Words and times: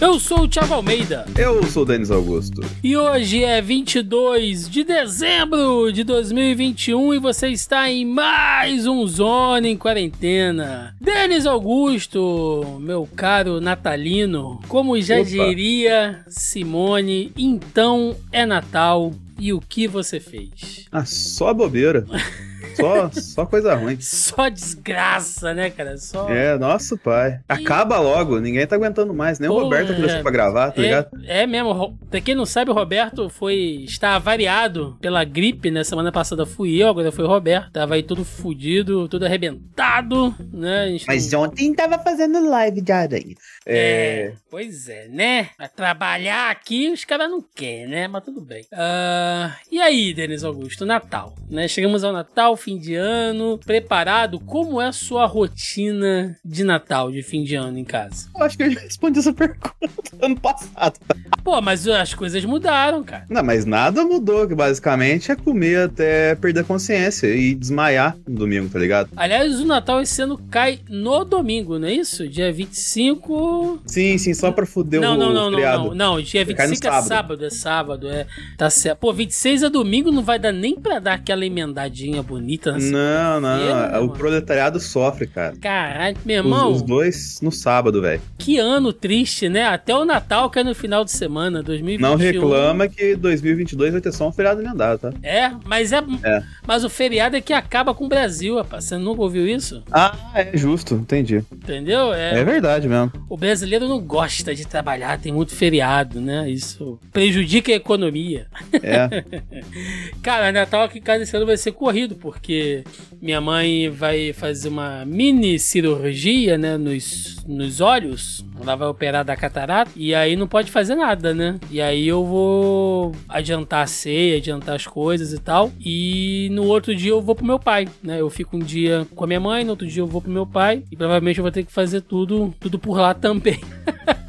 Eu 0.00 0.18
sou 0.18 0.44
o 0.44 0.48
Thiago 0.48 0.72
Almeida. 0.72 1.26
Eu 1.36 1.62
sou 1.64 1.82
o 1.82 1.86
Denis 1.86 2.10
Augusto. 2.10 2.62
E 2.82 2.96
hoje 2.96 3.44
é 3.44 3.60
22 3.60 4.66
de 4.66 4.82
dezembro 4.82 5.92
de 5.92 6.02
2021 6.04 7.12
e 7.14 7.18
você 7.18 7.48
está 7.48 7.90
em 7.90 8.06
mais 8.06 8.86
um 8.86 9.06
Zona 9.06 9.68
em 9.68 9.76
Quarentena. 9.76 10.96
Denis 10.98 11.44
Augusto, 11.44 12.78
meu 12.80 13.06
caro 13.14 13.60
natalino, 13.60 14.58
como 14.68 14.98
já 15.02 15.16
Opa. 15.16 15.24
diria 15.24 16.24
Simone, 16.28 17.30
então 17.36 18.16
é 18.32 18.46
Natal 18.46 19.12
e 19.38 19.52
o 19.52 19.60
que 19.60 19.86
você 19.86 20.18
fez? 20.18 20.86
Ah, 20.90 21.04
só 21.04 21.52
bobeira. 21.52 22.06
Só, 22.80 23.10
só 23.12 23.46
coisa 23.46 23.74
ruim. 23.74 24.00
Só 24.00 24.48
desgraça, 24.48 25.54
né, 25.54 25.70
cara? 25.70 25.96
Só... 25.96 26.28
É, 26.28 26.58
nosso 26.58 26.96
pai. 26.98 27.40
Acaba 27.48 27.98
logo, 27.98 28.40
ninguém 28.40 28.66
tá 28.66 28.76
aguentando 28.76 29.14
mais. 29.14 29.38
Nem 29.38 29.48
Pô, 29.48 29.56
o 29.56 29.62
Roberto 29.64 29.92
apareceu 29.92 30.18
é, 30.18 30.22
pra 30.22 30.30
gravar, 30.30 30.70
tá 30.72 30.80
é, 30.80 30.84
ligado? 30.84 31.08
É 31.26 31.46
mesmo. 31.46 31.98
Pra 32.10 32.20
quem 32.20 32.34
não 32.34 32.46
sabe, 32.46 32.70
o 32.70 32.74
Roberto 32.74 33.28
foi. 33.28 33.84
está 33.84 34.18
variado 34.18 34.96
pela 35.00 35.24
gripe, 35.24 35.70
né? 35.70 35.84
Semana 35.84 36.12
passada 36.12 36.46
fui 36.46 36.82
eu, 36.82 36.88
agora 36.88 37.12
foi 37.12 37.24
o 37.24 37.28
Roberto. 37.28 37.72
Tava 37.72 37.94
aí 37.94 38.02
todo 38.02 38.24
fudido, 38.24 39.08
todo 39.08 39.24
arrebentado, 39.24 40.34
né? 40.52 40.96
Mas 41.06 41.30
não... 41.32 41.42
ontem 41.42 41.74
tava 41.74 41.98
fazendo 41.98 42.48
live 42.48 42.80
de 42.80 42.92
aranha. 42.92 43.36
É... 43.66 43.76
é. 43.76 44.32
Pois 44.50 44.88
é, 44.88 45.08
né? 45.08 45.50
A 45.58 45.68
trabalhar 45.68 46.50
aqui 46.50 46.90
os 46.90 47.04
caras 47.04 47.30
não 47.30 47.42
querem, 47.42 47.86
né? 47.86 48.08
Mas 48.08 48.24
tudo 48.24 48.40
bem. 48.40 48.62
Uh... 48.72 49.52
E 49.70 49.80
aí, 49.80 50.12
Denis 50.12 50.44
Augusto, 50.44 50.84
Natal, 50.84 51.34
né? 51.48 51.68
Chegamos 51.68 52.02
ao 52.02 52.12
Natal, 52.12 52.56
fim 52.56 52.69
de 52.78 52.94
ano, 52.94 53.58
preparado? 53.64 54.38
Como 54.40 54.80
é 54.80 54.86
a 54.86 54.92
sua 54.92 55.26
rotina 55.26 56.36
de 56.44 56.64
Natal, 56.64 57.10
de 57.10 57.22
fim 57.22 57.42
de 57.42 57.54
ano 57.54 57.78
em 57.78 57.84
casa? 57.84 58.28
Eu 58.36 58.44
acho 58.44 58.56
que 58.56 58.62
eu 58.64 58.70
já 58.70 58.80
respondi 58.80 59.18
essa 59.18 59.32
pergunta 59.32 59.74
ano 60.20 60.38
passado. 60.38 60.98
Pô, 61.42 61.60
mas 61.60 61.86
as 61.88 62.14
coisas 62.14 62.44
mudaram, 62.44 63.02
cara. 63.02 63.24
Não, 63.28 63.42
mas 63.42 63.64
nada 63.64 64.04
mudou, 64.04 64.46
que 64.46 64.54
basicamente 64.54 65.32
é 65.32 65.36
comer 65.36 65.86
até 65.86 66.34
perder 66.34 66.60
a 66.60 66.64
consciência 66.64 67.26
e 67.28 67.54
desmaiar 67.54 68.16
no 68.26 68.36
domingo, 68.36 68.68
tá 68.68 68.78
ligado? 68.78 69.10
Aliás, 69.16 69.60
o 69.60 69.64
Natal 69.64 70.00
esse 70.00 70.20
ano 70.22 70.38
cai 70.50 70.80
no 70.88 71.24
domingo, 71.24 71.78
não 71.78 71.88
é 71.88 71.94
isso? 71.94 72.28
Dia 72.28 72.52
25. 72.52 73.82
Sim, 73.86 74.18
sim, 74.18 74.34
só 74.34 74.52
pra 74.52 74.66
fuder 74.66 75.00
não, 75.00 75.14
o 75.14 75.18
não, 75.18 75.32
não, 75.32 75.50
feriado. 75.50 75.78
Não, 75.78 75.94
não, 75.94 76.14
não, 76.16 76.22
dia 76.22 76.44
25 76.44 76.72
é 76.72 76.76
sábado. 76.76 77.08
sábado, 77.08 77.44
é 77.44 77.50
sábado, 77.50 78.08
é. 78.08 78.26
Tá 78.56 78.68
certo. 78.68 78.98
Pô, 78.98 79.12
26 79.12 79.62
é 79.62 79.70
domingo, 79.70 80.12
não 80.12 80.22
vai 80.22 80.38
dar 80.38 80.52
nem 80.52 80.78
pra 80.78 80.98
dar 80.98 81.14
aquela 81.14 81.44
emendadinha 81.44 82.22
bonita 82.22 82.49
bonita 82.50 82.76
Não, 82.78 83.40
não. 83.40 84.04
o 84.04 84.10
proletariado 84.10 84.80
sofre, 84.80 85.26
cara. 85.26 85.54
Caralho, 85.56 86.16
meu 86.24 86.36
irmão. 86.36 86.70
Os, 86.70 86.76
os 86.78 86.82
dois 86.82 87.40
no 87.40 87.52
sábado, 87.52 88.00
velho. 88.00 88.20
Que 88.38 88.58
ano 88.58 88.92
triste, 88.92 89.48
né? 89.48 89.66
Até 89.66 89.94
o 89.94 90.04
Natal 90.04 90.50
que 90.50 90.58
é 90.58 90.64
no 90.64 90.74
final 90.74 91.04
de 91.04 91.12
semana, 91.12 91.62
2021. 91.62 92.08
Não 92.08 92.16
reclama 92.16 92.88
que 92.88 93.14
2022 93.14 93.92
vai 93.92 94.00
ter 94.00 94.12
só 94.12 94.28
um 94.28 94.32
feriado 94.32 94.60
emendado, 94.60 94.98
tá? 94.98 95.12
É, 95.22 95.50
mas 95.64 95.92
é, 95.92 95.98
é. 96.24 96.42
Mas 96.66 96.84
o 96.84 96.90
feriado 96.90 97.36
é 97.36 97.40
que 97.40 97.52
acaba 97.52 97.94
com 97.94 98.06
o 98.06 98.08
Brasil, 98.08 98.56
rapaz. 98.56 98.84
Você 98.84 98.96
nunca 98.96 99.22
ouviu 99.22 99.46
isso? 99.46 99.82
Ah, 99.90 100.16
é 100.34 100.56
justo, 100.56 100.94
entendi. 100.94 101.44
Entendeu? 101.52 102.12
É, 102.12 102.40
é 102.40 102.44
verdade 102.44 102.88
mesmo. 102.88 103.12
O 103.28 103.36
brasileiro 103.36 103.86
não 103.88 104.00
gosta 104.00 104.54
de 104.54 104.66
trabalhar, 104.66 105.20
tem 105.20 105.32
muito 105.32 105.54
feriado, 105.54 106.20
né? 106.20 106.50
Isso 106.50 106.98
prejudica 107.12 107.72
a 107.72 107.76
economia. 107.76 108.46
É. 108.82 109.24
cara, 110.22 110.52
Natal 110.52 110.82
aqui 110.82 110.98
em 110.98 111.02
casa 111.02 111.22
esse 111.22 111.36
ano 111.36 111.46
vai 111.46 111.56
ser 111.56 111.72
corrido, 111.72 112.16
porque 112.16 112.39
porque 112.40 112.84
minha 113.20 113.40
mãe 113.40 113.90
vai 113.90 114.32
fazer 114.32 114.68
uma 114.68 115.04
mini 115.04 115.58
cirurgia, 115.58 116.56
né, 116.56 116.76
nos, 116.76 117.44
nos 117.46 117.80
olhos. 117.80 118.44
Ela 118.60 118.76
vai 118.76 118.88
operar 118.88 119.24
da 119.24 119.36
catarata 119.36 119.90
e 119.96 120.14
aí 120.14 120.36
não 120.36 120.46
pode 120.46 120.70
fazer 120.70 120.94
nada, 120.94 121.32
né? 121.32 121.58
E 121.70 121.80
aí 121.80 122.06
eu 122.06 122.24
vou 122.24 123.12
adiantar 123.28 123.84
a 123.84 123.86
ceia, 123.86 124.36
adiantar 124.36 124.76
as 124.76 124.86
coisas 124.86 125.32
e 125.32 125.38
tal. 125.38 125.72
E 125.80 126.48
no 126.52 126.64
outro 126.64 126.94
dia 126.94 127.10
eu 127.10 127.22
vou 127.22 127.34
pro 127.34 127.44
meu 127.44 127.58
pai, 127.58 127.88
né? 128.02 128.20
Eu 128.20 128.28
fico 128.28 128.56
um 128.56 128.60
dia 128.60 129.06
com 129.14 129.24
a 129.24 129.26
minha 129.26 129.40
mãe, 129.40 129.64
no 129.64 129.70
outro 129.70 129.86
dia 129.86 130.02
eu 130.02 130.06
vou 130.06 130.20
pro 130.20 130.30
meu 130.30 130.46
pai 130.46 130.82
e 130.90 130.96
provavelmente 130.96 131.38
eu 131.38 131.42
vou 131.42 131.50
ter 131.50 131.64
que 131.64 131.72
fazer 131.72 132.02
tudo, 132.02 132.54
tudo 132.60 132.78
por 132.78 132.98
lá 132.98 133.14
também. 133.14 133.58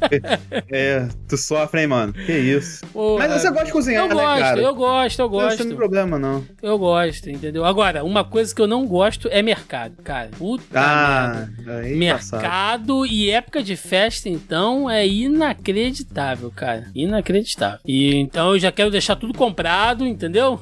é, 0.70 1.08
tu 1.28 1.36
sofre, 1.36 1.82
hein, 1.82 1.86
mano? 1.86 2.12
Que 2.12 2.32
isso. 2.32 2.84
Pô, 2.92 3.18
Mas 3.18 3.32
você 3.32 3.50
gosta 3.50 3.66
de 3.66 3.72
cozinhar, 3.72 4.04
eu 4.04 4.08
né, 4.08 4.14
gosto, 4.14 4.40
cara? 4.40 4.60
Eu 4.60 4.74
gosto, 4.74 5.20
eu 5.20 5.28
gosto. 5.28 5.58
Não 5.58 5.66
tem 5.66 5.76
problema, 5.76 6.18
não. 6.18 6.44
Eu 6.62 6.78
gosto, 6.78 7.30
entendeu? 7.30 7.64
Agora, 7.64 8.02
uma 8.04 8.24
coisa 8.24 8.54
que 8.54 8.60
eu 8.60 8.66
não 8.66 8.81
gosto 8.86 9.28
é 9.30 9.42
mercado, 9.42 10.02
cara. 10.02 10.30
Puta 10.38 10.64
ah, 10.74 11.48
mercado 11.84 13.06
e 13.06 13.30
época 13.30 13.62
de 13.62 13.76
festa, 13.76 14.28
então, 14.28 14.88
é 14.88 15.06
inacreditável, 15.06 16.50
cara. 16.50 16.86
Inacreditável. 16.94 17.80
E 17.86 18.14
então 18.16 18.52
eu 18.52 18.58
já 18.58 18.72
quero 18.72 18.90
deixar 18.90 19.16
tudo 19.16 19.34
comprado, 19.34 20.06
entendeu? 20.06 20.60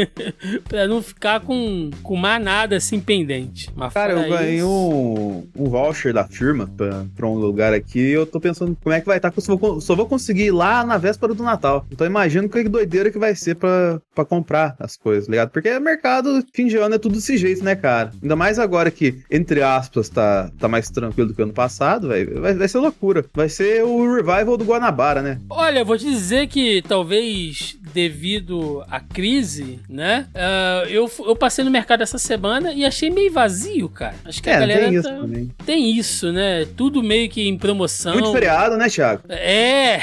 pra 0.68 0.86
não 0.86 1.02
ficar 1.02 1.40
com, 1.40 1.90
com 2.02 2.16
mais 2.16 2.42
nada 2.42 2.76
assim 2.76 3.00
pendente. 3.00 3.70
Mas 3.74 3.92
cara, 3.92 4.12
eu 4.12 4.28
ganhei 4.28 4.56
isso... 4.56 4.68
um, 4.68 5.48
um 5.56 5.64
voucher 5.68 6.12
da 6.12 6.24
firma 6.24 6.68
pra, 6.76 7.04
pra 7.16 7.26
um 7.26 7.34
lugar 7.34 7.72
aqui 7.72 7.98
e 7.98 8.12
eu 8.12 8.26
tô 8.26 8.40
pensando 8.40 8.76
como 8.82 8.94
é 8.94 9.00
que 9.00 9.06
vai 9.06 9.16
estar, 9.16 9.30
tá, 9.30 9.40
só 9.40 9.56
vou, 9.56 9.80
só 9.80 9.94
vou 9.94 10.06
conseguir 10.06 10.46
ir 10.46 10.50
lá 10.52 10.84
na 10.84 10.98
véspera 10.98 11.34
do 11.34 11.42
Natal. 11.42 11.86
Então 11.90 12.06
imagino 12.06 12.48
que 12.48 12.68
doideira 12.68 13.10
que 13.10 13.18
vai 13.18 13.34
ser 13.34 13.56
pra, 13.56 14.00
pra 14.14 14.24
comprar 14.24 14.76
as 14.78 14.96
coisas, 14.96 15.28
ligado? 15.28 15.50
Porque 15.50 15.78
mercado 15.78 16.44
fim 16.54 16.66
de 16.66 16.76
ano 16.76 16.94
é 16.94 16.98
tudo 16.98 17.20
desse 17.30 17.38
jeito, 17.38 17.64
né, 17.64 17.76
cara? 17.76 18.10
Ainda 18.20 18.34
mais 18.34 18.58
agora 18.58 18.90
que, 18.90 19.20
entre 19.30 19.62
aspas, 19.62 20.08
tá, 20.08 20.50
tá 20.58 20.68
mais 20.68 20.90
tranquilo 20.90 21.28
do 21.28 21.34
que 21.34 21.42
ano 21.42 21.52
passado, 21.52 22.08
véio, 22.08 22.40
vai, 22.40 22.54
vai 22.54 22.68
ser 22.68 22.78
loucura. 22.78 23.24
Vai 23.32 23.48
ser 23.48 23.84
o 23.84 24.14
revival 24.14 24.56
do 24.56 24.64
Guanabara, 24.64 25.22
né? 25.22 25.38
Olha, 25.48 25.84
vou 25.84 25.96
te 25.96 26.04
dizer 26.04 26.48
que 26.48 26.82
talvez 26.82 27.76
devido 27.92 28.82
à 28.88 29.00
crise, 29.00 29.80
né? 29.88 30.26
Uh, 30.34 30.88
eu, 30.88 31.10
eu 31.26 31.36
passei 31.36 31.64
no 31.64 31.70
mercado 31.70 32.02
essa 32.02 32.18
semana 32.18 32.72
e 32.72 32.84
achei 32.84 33.10
meio 33.10 33.32
vazio, 33.32 33.88
cara. 33.88 34.14
Acho 34.24 34.42
que 34.42 34.50
é, 34.50 34.54
a 34.54 34.60
galera 34.60 34.86
tem 34.86 34.94
isso, 34.94 35.08
tá... 35.08 35.14
também. 35.16 35.50
tem 35.64 35.96
isso, 35.96 36.32
né? 36.32 36.66
Tudo 36.76 37.02
meio 37.02 37.28
que 37.28 37.46
em 37.48 37.56
promoção. 37.56 38.14
Muito 38.14 38.32
feriado, 38.32 38.76
né, 38.76 38.88
Thiago? 38.88 39.22
É. 39.28 40.00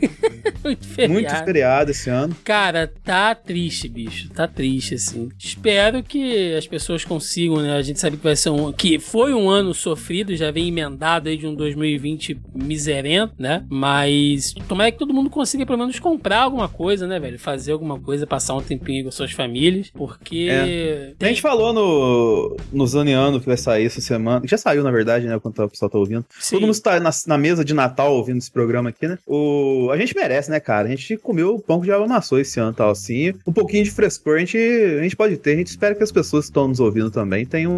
Muito 0.66 0.86
feriado. 0.86 1.12
Muito 1.12 1.44
feriado 1.44 1.90
esse 1.90 2.10
ano. 2.10 2.36
Cara, 2.44 2.92
tá 3.04 3.34
triste, 3.34 3.88
bicho. 3.88 4.28
Tá 4.30 4.46
triste, 4.48 4.94
assim. 4.94 5.28
Espero 5.38 6.02
que 6.02 6.54
as 6.54 6.66
pessoas 6.66 7.04
consigam, 7.04 7.62
né? 7.62 7.76
A 7.76 7.82
gente 7.82 8.00
sabe 8.00 8.16
que 8.16 8.24
vai 8.24 8.36
ser 8.36 8.50
um. 8.50 8.72
que 8.72 8.98
foi 8.98 9.32
um 9.32 9.48
ano 9.48 9.72
sofrido, 9.72 10.34
já 10.34 10.50
vem 10.50 10.68
emendado 10.68 11.28
aí 11.28 11.36
de 11.36 11.46
um 11.46 11.54
2020 11.54 12.38
miserento, 12.54 13.34
né? 13.38 13.64
Mas 13.68 14.54
tomara 14.68 14.90
que 14.90 14.98
todo 14.98 15.14
mundo 15.14 15.30
consiga 15.30 15.64
pelo 15.64 15.78
menos 15.78 15.98
comprar 15.98 16.42
alguma 16.42 16.68
coisa, 16.68 17.06
né, 17.06 17.18
velho? 17.18 17.38
Fazer 17.38 17.72
alguma 17.72 18.00
coisa, 18.00 18.26
passar 18.26 18.54
um 18.54 18.62
tempinho 18.62 19.04
com 19.04 19.10
suas 19.10 19.32
famílias. 19.32 19.90
Porque. 19.90 20.48
É. 20.50 21.12
Tem... 21.18 21.26
A 21.26 21.28
gente 21.28 21.42
falou 21.42 21.72
no, 21.72 22.56
no 22.72 22.86
Zaneando 22.86 23.40
que 23.40 23.46
vai 23.46 23.56
sair 23.56 23.86
essa 23.86 24.00
semana. 24.00 24.46
Já 24.46 24.56
saiu, 24.56 24.82
na 24.82 24.90
verdade, 24.90 25.26
né? 25.26 25.38
Quando 25.38 25.58
o 25.58 25.68
pessoal 25.68 25.90
tá 25.90 25.98
ouvindo. 25.98 26.24
Sim. 26.38 26.56
Todo 26.56 26.62
mundo 26.62 26.74
está 26.74 26.98
na, 27.00 27.10
na 27.26 27.38
mesa 27.38 27.64
de 27.64 27.74
Natal 27.74 28.14
ouvindo 28.14 28.38
esse 28.38 28.50
programa 28.50 28.90
aqui, 28.90 29.06
né? 29.06 29.18
O... 29.26 29.90
A 29.92 29.96
gente 29.96 30.14
merece, 30.14 30.50
né, 30.50 30.55
cara? 30.60 30.86
A 30.86 30.90
gente 30.90 31.16
comeu 31.16 31.54
o 31.54 31.60
pão 31.60 31.80
que 31.80 31.86
já 31.86 31.96
amassou 31.96 32.38
esse 32.38 32.58
ano 32.60 32.72
tal, 32.72 32.90
assim. 32.90 33.32
Um 33.46 33.52
pouquinho 33.52 33.84
de 33.84 33.90
frescor 33.90 34.36
a 34.36 34.38
gente, 34.40 34.58
a 34.58 35.02
gente 35.02 35.16
pode 35.16 35.36
ter. 35.36 35.52
A 35.52 35.56
gente 35.56 35.68
espera 35.68 35.94
que 35.94 36.02
as 36.02 36.12
pessoas 36.12 36.44
que 36.44 36.50
estão 36.50 36.68
nos 36.68 36.80
ouvindo 36.80 37.10
também 37.10 37.44
tenham 37.44 37.72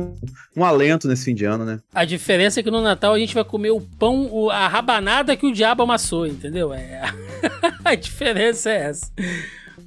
um, 0.56 0.60
um 0.60 0.64
alento 0.64 1.08
nesse 1.08 1.24
fim 1.24 1.34
de 1.34 1.44
ano, 1.44 1.64
né? 1.64 1.80
A 1.94 2.04
diferença 2.04 2.60
é 2.60 2.62
que 2.62 2.70
no 2.70 2.80
Natal 2.80 3.14
a 3.14 3.18
gente 3.18 3.34
vai 3.34 3.44
comer 3.44 3.70
o 3.70 3.80
pão, 3.80 4.50
a 4.50 4.68
rabanada 4.68 5.36
que 5.36 5.46
o 5.46 5.52
diabo 5.52 5.82
amassou, 5.82 6.26
entendeu? 6.26 6.72
É. 6.72 7.02
a 7.84 7.94
diferença 7.94 8.70
é 8.70 8.88
essa 8.88 9.10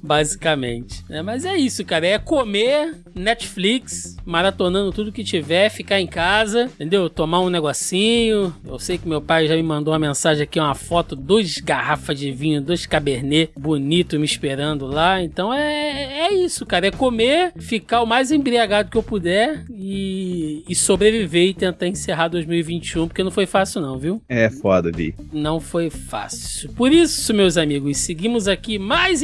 basicamente. 0.02 1.04
É, 1.08 1.22
mas 1.22 1.44
é 1.44 1.56
isso, 1.56 1.84
cara. 1.84 2.06
É 2.06 2.18
comer, 2.18 2.94
Netflix, 3.14 4.16
maratonando 4.24 4.92
tudo 4.92 5.12
que 5.12 5.24
tiver, 5.24 5.70
ficar 5.70 6.00
em 6.00 6.06
casa, 6.06 6.64
entendeu? 6.64 7.08
Tomar 7.08 7.40
um 7.40 7.50
negocinho. 7.50 8.54
Eu 8.64 8.78
sei 8.78 8.98
que 8.98 9.08
meu 9.08 9.20
pai 9.20 9.46
já 9.46 9.54
me 9.54 9.62
mandou 9.62 9.92
uma 9.92 9.98
mensagem 9.98 10.42
aqui, 10.42 10.58
uma 10.58 10.74
foto, 10.74 11.14
duas 11.14 11.58
garrafas 11.58 12.18
de 12.18 12.30
vinho, 12.30 12.60
dois 12.60 12.86
cabernet 12.86 13.52
bonito 13.56 14.18
me 14.18 14.24
esperando 14.24 14.86
lá. 14.86 15.22
Então 15.22 15.52
é, 15.52 16.28
é 16.28 16.34
isso, 16.34 16.66
cara. 16.66 16.86
É 16.86 16.90
comer, 16.90 17.52
ficar 17.56 18.02
o 18.02 18.06
mais 18.06 18.30
embriagado 18.30 18.90
que 18.90 18.96
eu 18.96 19.02
puder 19.02 19.64
e, 19.70 20.64
e 20.68 20.74
sobreviver 20.74 21.48
e 21.48 21.54
tentar 21.54 21.86
encerrar 21.86 22.28
2021, 22.28 23.08
porque 23.08 23.22
não 23.22 23.30
foi 23.30 23.46
fácil 23.46 23.80
não, 23.80 23.98
viu? 23.98 24.22
É 24.28 24.50
foda, 24.50 24.90
Vi. 24.92 25.14
Não 25.32 25.60
foi 25.60 25.90
fácil. 25.90 26.70
Por 26.72 26.92
isso, 26.92 27.32
meus 27.32 27.56
amigos, 27.56 27.98
seguimos 27.98 28.48
aqui 28.48 28.78
mais 28.78 29.22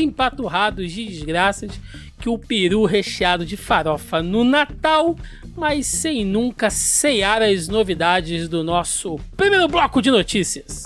empaturrados 0.69 0.93
de 0.93 1.07
desgraças 1.07 1.81
que 2.21 2.29
o 2.29 2.39
peru 2.39 2.85
recheado 2.85 3.45
de 3.45 3.57
farofa 3.57 4.23
no 4.23 4.45
Natal, 4.45 5.17
mas 5.57 5.87
sem 5.87 6.25
nunca 6.25 6.71
ceiar 6.71 7.43
as 7.43 7.69
novidades 7.69 8.49
do 8.49 8.63
nosso 8.63 9.19
primeiro 9.37 9.69
bloco 9.69 10.03
de 10.03 10.11
notícias. 10.11 10.85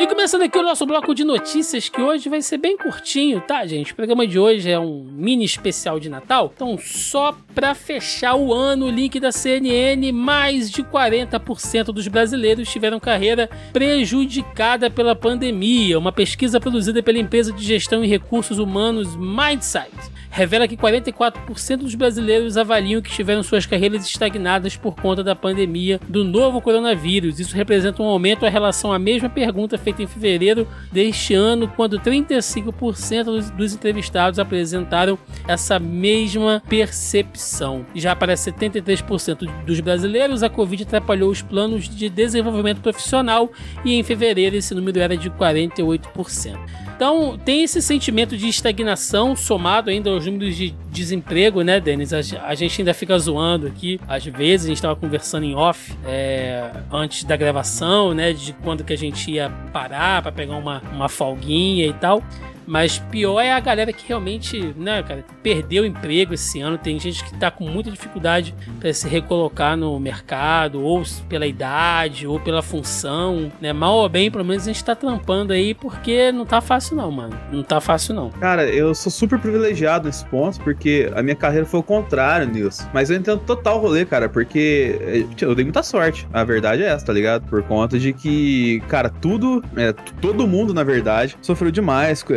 E 0.00 0.06
começando 0.06 0.40
aqui 0.40 0.56
o 0.56 0.62
nosso 0.62 0.86
bloco 0.86 1.14
de 1.14 1.24
notícias, 1.24 1.90
que 1.90 2.00
hoje 2.00 2.30
vai 2.30 2.40
ser 2.40 2.56
bem 2.56 2.74
curtinho, 2.74 3.38
tá, 3.42 3.66
gente? 3.66 3.92
O 3.92 3.94
programa 3.94 4.26
de 4.26 4.38
hoje 4.38 4.70
é 4.70 4.78
um 4.80 5.04
mini 5.04 5.44
especial 5.44 6.00
de 6.00 6.08
Natal. 6.08 6.50
Então, 6.56 6.78
só 6.78 7.36
para 7.54 7.74
fechar 7.74 8.34
o 8.34 8.54
ano, 8.54 8.86
o 8.86 8.90
link 8.90 9.20
da 9.20 9.30
CNN, 9.30 10.10
mais 10.10 10.70
de 10.70 10.82
40% 10.82 11.92
dos 11.92 12.08
brasileiros 12.08 12.70
tiveram 12.70 12.98
carreira 12.98 13.50
prejudicada 13.74 14.88
pela 14.88 15.14
pandemia. 15.14 15.98
Uma 15.98 16.12
pesquisa 16.12 16.58
produzida 16.58 17.02
pela 17.02 17.18
empresa 17.18 17.52
de 17.52 17.62
gestão 17.62 18.02
e 18.02 18.08
recursos 18.08 18.58
humanos 18.58 19.14
Mindsight 19.16 19.90
revela 20.30 20.68
que 20.68 20.76
44% 20.76 21.78
dos 21.78 21.94
brasileiros 21.96 22.56
avaliam 22.56 23.02
que 23.02 23.10
tiveram 23.10 23.42
suas 23.42 23.66
carreiras 23.66 24.06
estagnadas 24.06 24.76
por 24.76 24.94
conta 24.94 25.24
da 25.24 25.34
pandemia 25.34 26.00
do 26.08 26.22
novo 26.22 26.60
coronavírus. 26.60 27.40
Isso 27.40 27.54
representa 27.54 28.00
um 28.00 28.06
aumento 28.06 28.46
em 28.46 28.50
relação 28.50 28.92
à 28.92 28.98
mesma 28.98 29.28
pergunta 29.28 29.76
feita 29.76 29.89
em 29.98 30.06
fevereiro 30.06 30.68
deste 30.92 31.34
ano, 31.34 31.66
quando 31.68 31.98
35% 31.98 33.24
dos, 33.24 33.50
dos 33.50 33.74
entrevistados 33.74 34.38
apresentaram 34.38 35.18
essa 35.48 35.78
mesma 35.78 36.62
percepção. 36.68 37.84
Já 37.94 38.14
para 38.14 38.34
73% 38.34 39.64
dos 39.64 39.80
brasileiros, 39.80 40.42
a 40.42 40.48
Covid 40.48 40.82
atrapalhou 40.82 41.30
os 41.30 41.42
planos 41.42 41.88
de 41.88 42.08
desenvolvimento 42.08 42.80
profissional 42.80 43.50
e 43.84 43.94
em 43.94 44.02
fevereiro 44.02 44.56
esse 44.56 44.74
número 44.74 45.00
era 45.00 45.16
de 45.16 45.30
48%. 45.30 46.89
Então, 47.00 47.38
tem 47.42 47.62
esse 47.62 47.80
sentimento 47.80 48.36
de 48.36 48.46
estagnação 48.46 49.34
somado 49.34 49.88
ainda 49.88 50.10
aos 50.10 50.26
números 50.26 50.54
de 50.54 50.74
desemprego, 50.92 51.62
né, 51.62 51.80
Denis? 51.80 52.12
A, 52.12 52.54
gente 52.54 52.82
ainda 52.82 52.92
fica 52.92 53.18
zoando 53.18 53.66
aqui. 53.66 53.98
Às 54.06 54.26
vezes, 54.26 54.66
a 54.66 54.68
gente 54.68 54.76
estava 54.76 54.94
conversando 54.94 55.44
em 55.46 55.54
off 55.54 55.96
é, 56.04 56.70
antes 56.92 57.24
da 57.24 57.36
gravação, 57.36 58.12
né, 58.12 58.34
de 58.34 58.52
quando 58.52 58.84
que 58.84 58.92
a 58.92 58.98
gente 58.98 59.30
ia 59.30 59.48
parar 59.72 60.20
para 60.20 60.30
pegar 60.30 60.56
uma, 60.56 60.82
uma 60.92 61.08
folguinha 61.08 61.86
e 61.86 61.94
tal. 61.94 62.22
Mas 62.70 63.00
pior 63.10 63.40
é 63.40 63.50
a 63.50 63.58
galera 63.58 63.92
que 63.92 64.06
realmente, 64.06 64.72
né, 64.76 65.02
cara, 65.02 65.24
perdeu 65.42 65.82
o 65.82 65.86
emprego 65.86 66.34
esse 66.34 66.60
ano. 66.60 66.78
Tem 66.78 67.00
gente 67.00 67.24
que 67.24 67.36
tá 67.36 67.50
com 67.50 67.68
muita 67.68 67.90
dificuldade 67.90 68.54
para 68.78 68.94
se 68.94 69.08
recolocar 69.08 69.76
no 69.76 69.98
mercado, 69.98 70.80
ou 70.80 71.02
pela 71.28 71.48
idade, 71.48 72.28
ou 72.28 72.38
pela 72.38 72.62
função, 72.62 73.50
né? 73.60 73.72
Mal 73.72 73.96
ou 73.96 74.08
bem, 74.08 74.30
pelo 74.30 74.44
menos 74.44 74.62
a 74.62 74.66
gente 74.72 74.84
tá 74.84 74.94
trampando 74.94 75.52
aí, 75.52 75.74
porque 75.74 76.30
não 76.30 76.46
tá 76.46 76.60
fácil 76.60 76.96
não, 76.96 77.10
mano. 77.10 77.36
Não 77.50 77.64
tá 77.64 77.80
fácil 77.80 78.14
não. 78.14 78.30
Cara, 78.30 78.64
eu 78.68 78.94
sou 78.94 79.10
super 79.10 79.40
privilegiado 79.40 80.06
nesse 80.06 80.24
ponto, 80.26 80.60
porque 80.60 81.10
a 81.16 81.24
minha 81.24 81.34
carreira 81.34 81.66
foi 81.66 81.80
o 81.80 81.82
contrário, 81.82 82.46
Nilson. 82.46 82.88
Mas 82.94 83.10
eu 83.10 83.16
entendo 83.16 83.40
total 83.40 83.80
rolê, 83.80 84.04
cara, 84.04 84.28
porque 84.28 84.96
eh, 85.00 85.26
eu 85.40 85.56
dei 85.56 85.64
muita 85.64 85.82
sorte. 85.82 86.28
A 86.32 86.44
verdade 86.44 86.84
é 86.84 86.86
essa, 86.86 87.04
tá 87.04 87.12
ligado? 87.12 87.48
Por 87.48 87.64
conta 87.64 87.98
de 87.98 88.12
que, 88.12 88.80
cara, 88.86 89.08
tudo, 89.08 89.60
é, 89.76 89.92
todo 90.20 90.46
mundo, 90.46 90.72
na 90.72 90.84
verdade, 90.84 91.36
sofreu 91.42 91.72
demais 91.72 92.22
com 92.22 92.32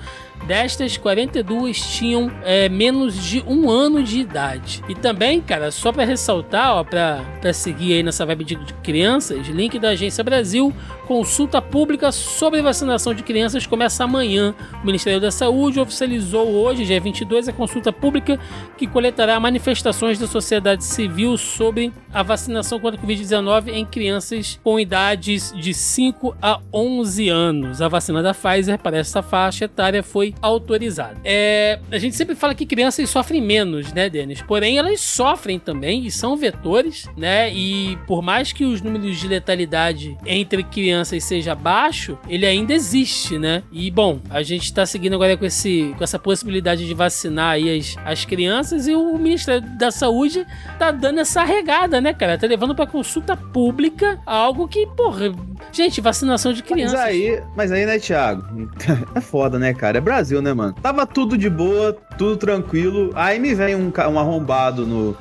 Destas, 0.47 0.97
42 0.97 1.81
tinham 1.81 2.31
é, 2.43 2.69
menos 2.69 3.23
de 3.23 3.45
um 3.47 3.71
ano 3.71 4.03
de 4.03 4.21
idade. 4.21 4.83
E 4.89 4.95
também, 4.95 5.41
cara, 5.41 5.71
só 5.71 5.93
para 5.93 6.05
ressaltar, 6.05 6.77
ó, 6.77 6.85
para 6.85 7.53
seguir 7.53 7.95
aí 7.95 8.03
nessa 8.03 8.25
vibe 8.25 8.45
de, 8.45 8.55
de 8.55 8.73
crianças, 8.75 9.47
link 9.49 9.79
da 9.79 9.91
Agência 9.91 10.25
Brasil, 10.25 10.73
consulta 11.07 11.61
pública 11.61 12.13
sobre 12.13 12.61
vacinação 12.63 13.15
de 13.15 13.23
crianças 13.23 13.67
começa 13.67 14.05
amanhã. 14.05 14.55
O 14.83 14.87
Ministério 14.87 15.21
da 15.21 15.31
Saúde 15.31 15.81
oficializou 15.81 16.49
hoje, 16.49 16.85
dia 16.85 17.01
22, 17.01 17.49
a 17.49 17.53
consulta 17.53 17.93
pública 17.93 18.39
que 18.77 18.87
coletará 18.87 19.41
manifestações 19.41 20.19
da 20.19 20.27
sociedade 20.27 20.85
civil 20.85 21.37
sobre 21.37 21.93
a 22.13 22.23
vacinação 22.23 22.79
contra 22.79 23.01
a 23.01 23.03
Covid-19 23.03 23.69
em 23.69 23.85
crianças 23.87 24.61
com 24.63 24.79
idades 24.79 25.53
de 25.57 25.73
5 25.73 26.37
a 26.41 26.61
11 26.73 27.29
anos. 27.29 27.83
A 27.83 27.89
vacina 27.89 28.23
da 28.23 28.35
Pfizer 28.35 28.79
para 28.79 28.99
essa 28.99 29.23
faixa 29.23 29.65
etária 29.65 30.03
foi 30.03 30.28
autorizada. 30.41 31.17
É, 31.25 31.79
a 31.91 31.99
gente 31.99 32.17
sempre 32.17 32.35
fala 32.35 32.55
que 32.55 32.67
crianças 32.67 33.09
sofrem 33.11 33.41
menos, 33.41 33.93
né, 33.93 34.09
Denis? 34.09 34.43
Porém, 34.43 34.79
elas 34.79 35.01
sofrem 35.01 35.59
também 35.59 36.07
e 36.07 36.11
são 36.11 36.37
vetores, 36.37 37.09
né? 37.17 37.53
E 37.53 37.97
por 38.07 38.23
mais 38.23 38.53
que 38.53 38.65
os 38.65 38.81
números 38.81 39.19
de 39.19 39.29
letalidade 39.29 40.17
entre 40.27 40.63
crianças 40.63 41.25
seja 41.25 41.55
baixo, 41.55 42.19
ele 42.29 42.47
ainda 42.47 42.73
existe, 42.73 43.39
né? 43.39 43.63
E 43.73 43.91
bom, 43.91 44.21
a 44.31 44.43
gente 44.43 44.65
está 44.65 44.87
seguindo 44.87 45.15
agora 45.15 45.37
com, 45.37 45.45
esse, 45.45 45.95
com 45.97 46.05
essa 46.05 46.19
possibilidade 46.19 46.87
de 46.87 46.95
vacinar 46.95 47.53
aí 47.53 47.79
as, 47.79 47.97
as 48.05 48.25
crianças 48.25 48.87
e 48.87 48.95
o 48.95 49.19
Ministério 49.19 49.63
da 49.79 49.91
Saúde 49.91 50.47
tá 50.79 50.91
dando 50.91 51.21
essa 51.21 51.45
regada, 51.45 52.01
né, 52.01 52.13
cara? 52.13 52.39
Tá 52.39 52.47
levando 52.47 52.75
para 52.75 52.87
consulta 52.87 53.37
pública 53.37 54.21
algo 54.27 54.69
que, 54.69 54.87
porra, 54.87 55.33
gente, 55.73 56.01
vacinação 56.01 56.53
de 56.53 56.63
crianças. 56.63 56.99
Mas 56.99 57.09
aí, 57.09 57.43
mas 57.57 57.73
aí, 57.73 57.87
né, 57.87 57.99
Thiago? 57.99 58.45
É 59.15 59.21
foda, 59.21 59.59
né, 59.59 59.73
cara? 59.75 59.99
É 59.99 60.01
Brasil, 60.01 60.41
né, 60.43 60.53
mano? 60.53 60.73
Tava 60.83 61.07
tudo 61.07 61.37
de 61.37 61.49
boa, 61.51 61.97
tudo 62.19 62.37
tranquilo. 62.37 63.11
Aí 63.15 63.39
me 63.39 63.55
vem 63.55 63.75
um, 63.75 63.91
um 63.91 64.19
arrombado 64.19 64.85
no, 64.85 65.17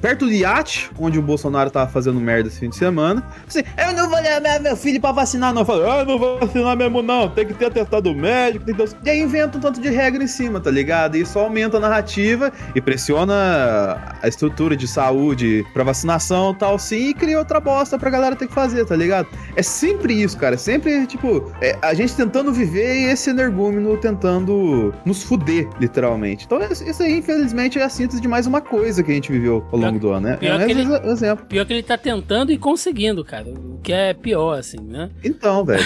perto 0.00 0.24
do 0.26 0.32
iate, 0.32 0.90
onde 0.98 1.18
o 1.18 1.22
Bolsonaro 1.22 1.70
tava 1.70 1.90
fazendo 1.90 2.18
merda 2.18 2.48
esse 2.48 2.58
fim 2.58 2.70
de 2.70 2.76
semana. 2.76 3.22
Assim, 3.46 3.62
eu 3.76 3.92
não 3.92 4.08
vou 4.08 4.18
levar 4.20 4.60
meu 4.60 4.76
filho 4.76 5.00
pra 5.00 5.12
vacinar, 5.12 5.52
não. 5.52 5.62
Eu 5.62 5.66
falo, 5.66 5.88
ah, 5.88 6.04
não 6.04 6.18
vou 6.18 6.38
vacinar 6.40 6.76
mesmo, 6.76 7.02
não. 7.02 7.28
Tem 7.28 7.46
que 7.46 7.54
ter 7.54 7.66
atestado 7.66 8.14
médico, 8.14 8.64
tem 8.64 8.74
que 8.74 8.86
ter... 8.86 8.96
E 9.04 9.10
aí 9.10 9.20
inventa 9.20 9.58
um 9.58 9.60
tanto 9.60 9.80
de 9.80 9.90
regra 9.90 10.24
em 10.24 10.26
cima, 10.26 10.58
tá 10.58 10.70
ligado? 10.70 11.16
E 11.16 11.20
isso 11.20 11.38
aumenta 11.38 11.76
a 11.76 11.80
narrativa 11.80 12.50
e 12.74 12.80
pressiona 12.80 14.16
a 14.22 14.26
estrutura 14.26 14.76
de 14.76 14.88
saúde 14.88 15.64
pra 15.74 15.84
vacinação 15.84 16.52
e 16.52 16.56
tal, 16.56 16.78
sim, 16.78 17.10
e 17.10 17.14
cria 17.14 17.38
outra 17.38 17.60
bosta 17.60 17.98
pra 17.98 18.08
galera 18.10 18.34
ter 18.34 18.48
que 18.48 18.54
fazer, 18.54 18.86
tá 18.86 18.96
ligado? 18.96 19.28
É 19.54 19.62
sempre 19.62 20.14
isso, 20.14 20.38
cara. 20.38 20.54
É 20.54 20.58
sempre, 20.58 21.06
tipo, 21.06 21.52
é, 21.60 21.76
a 21.82 21.92
gente 21.92 22.14
tentando 22.14 22.52
viver 22.52 22.94
e 22.94 23.04
esse 23.10 23.30
energúmeno 23.30 23.96
tentando 23.96 24.94
nos 25.04 25.22
fuder, 25.22 25.68
literalmente. 25.78 26.29
Então, 26.32 26.58
isso 26.60 27.02
aí, 27.02 27.18
infelizmente, 27.18 27.78
é 27.78 27.82
a 27.82 27.88
síntese 27.88 28.20
de 28.20 28.28
mais 28.28 28.46
uma 28.46 28.60
coisa 28.60 29.02
que 29.02 29.10
a 29.10 29.14
gente 29.14 29.30
viveu 29.30 29.64
ao 29.72 29.78
longo 29.78 29.98
pior, 29.98 30.00
do 30.00 30.10
ano, 30.10 30.28
né? 30.28 30.36
Pior 30.36 30.60
é 30.60 30.66
um 30.66 30.68
ele, 30.68 31.10
exemplo. 31.10 31.46
Pior 31.46 31.66
que 31.66 31.72
ele 31.72 31.82
tá 31.82 31.96
tentando 31.96 32.52
e 32.52 32.58
conseguindo, 32.58 33.24
cara. 33.24 33.48
O 33.48 33.78
que 33.82 33.92
é 33.92 34.14
pior, 34.14 34.58
assim, 34.58 34.80
né? 34.80 35.10
Então, 35.24 35.64
velho. 35.64 35.84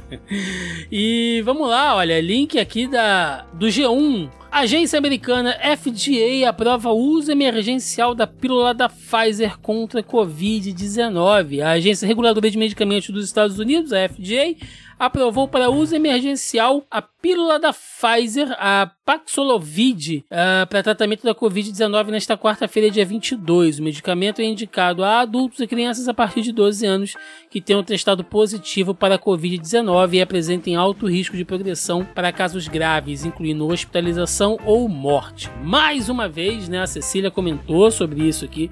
e 0.90 1.42
vamos 1.44 1.68
lá, 1.68 1.96
olha, 1.96 2.20
link 2.20 2.58
aqui 2.58 2.86
da 2.86 3.46
do 3.54 3.66
G1 3.66 4.30
Agência 4.52 4.98
americana 4.98 5.56
FDA 5.74 6.46
aprova 6.46 6.90
o 6.90 6.98
uso 6.98 7.32
emergencial 7.32 8.14
da 8.14 8.26
pílula 8.26 8.74
da 8.74 8.86
Pfizer 8.86 9.58
contra 9.58 10.02
Covid-19. 10.02 11.62
A 11.62 11.70
Agência 11.70 12.06
Reguladora 12.06 12.50
de 12.50 12.58
Medicamentos 12.58 13.08
dos 13.08 13.24
Estados 13.24 13.58
Unidos, 13.58 13.94
a 13.94 14.06
FDA, 14.06 14.54
aprovou 15.02 15.48
para 15.48 15.68
uso 15.68 15.96
emergencial 15.96 16.86
a 16.88 17.02
pílula 17.02 17.58
da 17.58 17.72
Pfizer, 17.72 18.54
a 18.56 18.88
Paxlovid, 19.04 20.24
uh, 20.30 20.66
para 20.68 20.80
tratamento 20.80 21.24
da 21.24 21.34
Covid-19 21.34 22.06
nesta 22.06 22.38
quarta-feira, 22.38 22.88
dia 22.88 23.04
22. 23.04 23.80
O 23.80 23.82
medicamento 23.82 24.40
é 24.40 24.44
indicado 24.44 25.02
a 25.02 25.18
adultos 25.18 25.58
e 25.58 25.66
crianças 25.66 26.06
a 26.06 26.14
partir 26.14 26.42
de 26.42 26.52
12 26.52 26.86
anos 26.86 27.16
que 27.50 27.60
tenham 27.60 27.82
testado 27.82 28.22
positivo 28.22 28.94
para 28.94 29.16
a 29.16 29.18
Covid-19 29.18 30.14
e 30.14 30.22
apresentem 30.22 30.76
alto 30.76 31.08
risco 31.08 31.36
de 31.36 31.44
progressão 31.44 32.04
para 32.04 32.32
casos 32.32 32.68
graves, 32.68 33.24
incluindo 33.24 33.66
hospitalização 33.66 34.56
ou 34.64 34.88
morte. 34.88 35.50
Mais 35.64 36.08
uma 36.08 36.28
vez, 36.28 36.68
né, 36.68 36.80
a 36.80 36.86
Cecília 36.86 37.28
comentou 37.28 37.90
sobre 37.90 38.22
isso 38.22 38.44
aqui 38.44 38.70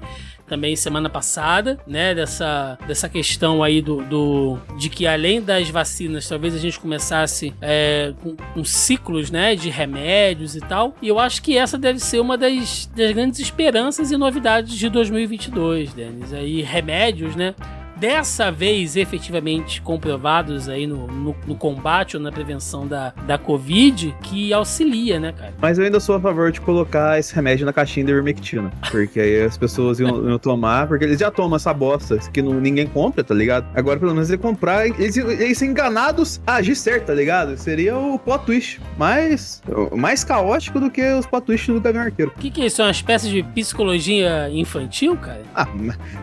também 0.51 0.75
semana 0.75 1.09
passada, 1.09 1.79
né? 1.87 2.13
Dessa, 2.13 2.77
dessa 2.85 3.07
questão 3.07 3.63
aí 3.63 3.81
do, 3.81 4.03
do 4.03 4.57
de 4.77 4.89
que 4.89 5.07
além 5.07 5.41
das 5.41 5.69
vacinas, 5.69 6.27
talvez 6.27 6.53
a 6.53 6.57
gente 6.57 6.77
começasse 6.77 7.53
é, 7.61 8.13
com, 8.21 8.35
com, 8.35 8.65
ciclos, 8.65 9.31
né? 9.31 9.55
De 9.55 9.69
remédios 9.69 10.53
e 10.53 10.59
tal. 10.59 10.93
E 11.01 11.07
eu 11.07 11.17
acho 11.19 11.41
que 11.41 11.57
essa 11.57 11.77
deve 11.77 11.99
ser 11.99 12.19
uma 12.19 12.37
das, 12.37 12.85
das 12.93 13.13
grandes 13.13 13.39
esperanças 13.39 14.11
e 14.11 14.17
novidades 14.17 14.73
de 14.73 14.89
2022, 14.89 15.93
Denis. 15.93 16.33
Aí 16.33 16.61
remédios, 16.61 17.33
né? 17.33 17.55
Dessa 18.01 18.51
vez 18.51 18.95
efetivamente 18.95 19.79
comprovados 19.79 20.67
aí 20.67 20.87
no, 20.87 21.05
no, 21.05 21.35
no, 21.45 21.55
combate 21.55 22.17
ou 22.17 22.23
na 22.23 22.31
prevenção 22.31 22.87
da, 22.87 23.13
da 23.27 23.37
Covid 23.37 24.15
que 24.23 24.51
auxilia, 24.51 25.19
né, 25.19 25.31
cara? 25.31 25.53
Mas 25.61 25.77
eu 25.77 25.85
ainda 25.85 25.99
sou 25.99 26.15
a 26.15 26.19
favor 26.19 26.51
de 26.51 26.59
colocar 26.59 27.19
esse 27.19 27.35
remédio 27.35 27.63
na 27.63 27.71
caixinha 27.71 28.03
de 28.03 28.11
ivermectina, 28.11 28.71
porque 28.89 29.19
aí 29.19 29.43
as 29.43 29.55
pessoas 29.55 29.99
iam, 29.99 30.27
iam, 30.27 30.39
tomar, 30.39 30.87
porque 30.87 31.05
eles 31.05 31.19
já 31.19 31.29
tomam 31.29 31.57
essa 31.57 31.71
bosta 31.71 32.17
que 32.33 32.41
não, 32.41 32.59
ninguém 32.59 32.87
compra, 32.87 33.23
tá 33.23 33.35
ligado? 33.35 33.67
Agora 33.75 33.99
pelo 33.99 34.15
menos 34.15 34.31
ele 34.31 34.39
comprar, 34.39 34.87
eles, 34.87 35.15
eles 35.15 35.61
enganados 35.61 36.41
a 36.47 36.55
agir 36.55 36.75
certo, 36.75 37.05
tá 37.05 37.13
ligado? 37.13 37.55
Seria 37.55 37.95
o 37.95 38.17
plot 38.17 38.45
twist, 38.47 38.81
mais, 38.97 39.61
mais 39.95 40.23
caótico 40.23 40.79
do 40.79 40.89
que 40.89 41.07
os 41.13 41.27
plot 41.27 41.45
twists 41.45 41.71
do 41.71 41.79
Gavião 41.79 42.05
Arqueiro. 42.05 42.33
O 42.35 42.39
que, 42.39 42.49
que 42.49 42.63
é 42.63 42.65
isso? 42.65 42.81
É 42.81 42.85
uma 42.85 42.91
espécie 42.91 43.29
de 43.29 43.43
psicologia 43.43 44.49
infantil, 44.49 45.15
cara? 45.17 45.43
Ah, 45.53 45.67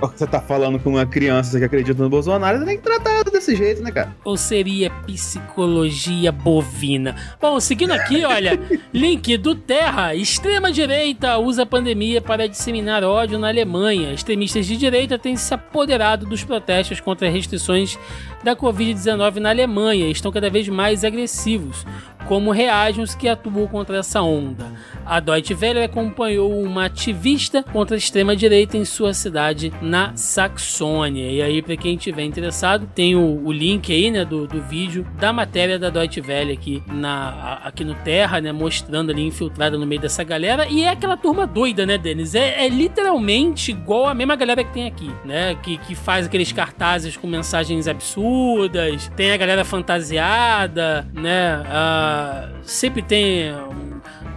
você 0.01 0.27
tá 0.27 0.41
falando 0.41 0.81
com 0.81 0.91
uma 0.91 1.07
criança, 1.07 1.53
você 1.53 1.68
acredita 1.69 2.03
no 2.03 2.11
Bolsonaro, 2.11 2.65
tem 2.65 2.77
que 2.77 2.83
tratar 2.83 3.23
desse 3.25 3.55
jeito, 3.55 3.83
né, 3.83 3.93
cara? 3.93 4.15
Ou 4.25 4.37
seria 4.37 4.91
psicologia 5.07 6.33
bovina? 6.33 7.15
Bom, 7.41 7.61
seguindo 7.61 7.93
aqui, 7.93 8.25
olha, 8.25 8.59
link 8.93 9.37
do 9.37 9.55
Terra. 9.55 10.15
Extrema-direita 10.15 11.39
usa 11.39 11.63
a 11.63 11.67
pandemia 11.67 12.21
para 12.21 12.49
disseminar 12.49 13.05
ódio 13.05 13.39
na 13.39 13.49
Alemanha. 13.49 14.13
Extremistas 14.13 14.67
de 14.67 14.77
direita 14.77 15.19
têm 15.19 15.37
se 15.37 15.55
apoderado 15.55 16.27
dos 16.27 16.43
protestos 16.43 17.01
contra 17.01 17.31
restrições 17.31 17.99
da 18.43 18.57
Covid-19 18.57 19.37
na 19.37 19.51
Alemanha 19.51 20.07
e 20.07 20.13
estão 20.13 20.33
cada 20.33 20.51
vez 20.51 20.69
mais 20.69 21.05
agressivos 21.05 21.85
como 22.29 22.51
reagem 22.51 23.03
os 23.03 23.15
que 23.15 23.27
atuam 23.27 23.67
contra 23.67 23.97
essa 23.97 24.21
onda. 24.21 24.67
A 25.09 25.21
Deutsche 25.21 25.55
Welle 25.55 25.83
acompanhou 25.83 26.63
uma 26.63 26.85
ativista 26.85 27.63
contra 27.63 27.97
a 27.97 27.99
extrema-direita 27.99 28.77
em 28.77 28.85
sua 28.85 29.15
cidade 29.15 29.73
na 29.81 30.15
Saxônia. 30.15 31.31
E 31.31 31.41
aí, 31.41 31.63
para 31.63 31.79
quem 31.79 31.97
tiver 31.97 32.25
interessado, 32.25 32.87
tem 32.95 33.17
o, 33.17 33.43
o, 33.43 33.51
link 33.51 33.91
aí, 33.91 34.11
né, 34.11 34.23
do, 34.23 34.47
do 34.47 34.61
vídeo 34.61 35.07
da 35.19 35.33
matéria 35.33 35.79
da 35.79 35.89
Deutsche 35.89 36.21
Welle 36.21 36.53
aqui, 36.53 36.83
na, 36.89 37.55
aqui 37.65 37.85
no 37.85 37.95
Terra, 37.95 38.39
né, 38.39 38.53
mostrando 38.53 39.11
ali 39.11 39.27
infiltrada 39.27 39.79
no 39.79 39.87
meio 39.87 40.03
dessa 40.03 40.23
galera. 40.23 40.67
E 40.69 40.83
é 40.83 40.91
aquela 40.91 41.17
turma 41.17 41.47
doida, 41.47 41.87
né, 41.87 41.97
Denis? 41.97 42.35
É, 42.35 42.67
é 42.67 42.69
literalmente 42.69 43.71
igual 43.71 44.09
a 44.09 44.15
mesma 44.15 44.37
galera 44.37 44.63
que 44.63 44.75
tem 44.75 44.87
aqui, 44.87 45.11
né, 45.25 45.55
que, 45.63 45.79
que 45.79 45.95
faz 45.95 46.27
aqueles 46.27 46.53
cartazes 46.53 47.17
com 47.17 47.27
mensagens 47.27 47.89
absurdas, 47.89 49.11
tem 49.17 49.33
a 49.33 49.39
galera 49.39 49.65
fantasiada, 49.65 51.09
né, 51.15 51.63
uh, 51.63 52.59
sempre 52.63 53.01
tem 53.01 53.55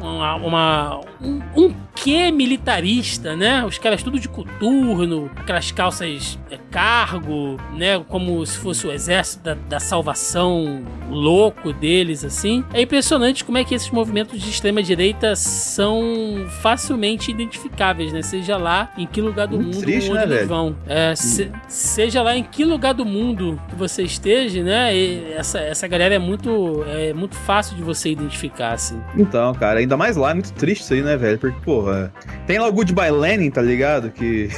uma, 0.01 0.35
uma 0.35 1.01
um, 1.21 1.39
um 1.55 1.73
quê 1.95 2.31
militarista, 2.31 3.35
né? 3.35 3.63
Os 3.65 3.77
caras 3.77 4.01
tudo 4.01 4.19
de 4.19 4.27
coturno, 4.27 5.29
aquelas 5.35 5.71
calças 5.71 6.39
é, 6.49 6.57
cargo, 6.71 7.57
né? 7.73 8.03
Como 8.07 8.45
se 8.45 8.57
fosse 8.57 8.87
o 8.87 8.91
exército 8.91 9.43
da, 9.43 9.53
da 9.53 9.79
salvação 9.79 10.83
louco 11.09 11.71
deles, 11.73 12.23
assim. 12.25 12.63
É 12.73 12.81
impressionante 12.81 13.43
como 13.43 13.57
é 13.57 13.63
que 13.63 13.75
esses 13.75 13.89
movimentos 13.91 14.41
de 14.41 14.49
extrema 14.49 14.81
direita 14.81 15.35
são 15.35 16.01
facilmente 16.61 17.31
identificáveis, 17.31 18.11
né? 18.11 18.21
Seja 18.21 18.57
lá 18.57 18.91
em 18.97 19.05
que 19.05 19.21
lugar 19.21 19.47
do 19.47 19.57
Muito 19.57 19.75
mundo 19.75 19.83
triste, 19.83 20.09
onde 20.09 20.17
né, 20.17 20.23
eles 20.23 20.35
velho? 20.37 20.47
vão. 20.47 20.75
É, 20.87 21.15
se- 21.15 21.51
seja 21.67 22.21
lá 22.21 22.35
em 22.35 22.43
que 22.43 22.63
lugar 22.65 22.93
do 22.93 23.05
mundo 23.05 23.59
que 23.69 23.75
você 23.75 24.03
esteja, 24.03 24.63
né? 24.63 24.91
essa, 25.35 25.59
essa 25.59 25.87
galera 25.87 26.15
é 26.15 26.19
muito, 26.19 26.83
é 26.87 27.13
muito 27.13 27.35
fácil 27.35 27.75
de 27.75 27.83
você 27.83 28.09
identificar, 28.11 28.73
assim. 28.73 28.99
Então, 29.15 29.53
cara, 29.53 29.81
ainda 29.91 29.97
mais 29.97 30.15
lá, 30.15 30.31
é 30.31 30.33
muito 30.33 30.53
triste 30.53 30.83
isso 30.83 30.93
aí, 30.93 31.01
né, 31.01 31.17
velho? 31.17 31.37
Porque, 31.37 31.59
porra, 31.63 32.13
tem 32.47 32.57
lá 32.57 32.67
o 32.67 32.71
Goodbye 32.71 33.11
Lenin, 33.11 33.49
tá 33.49 33.61
ligado? 33.61 34.09
Que, 34.09 34.49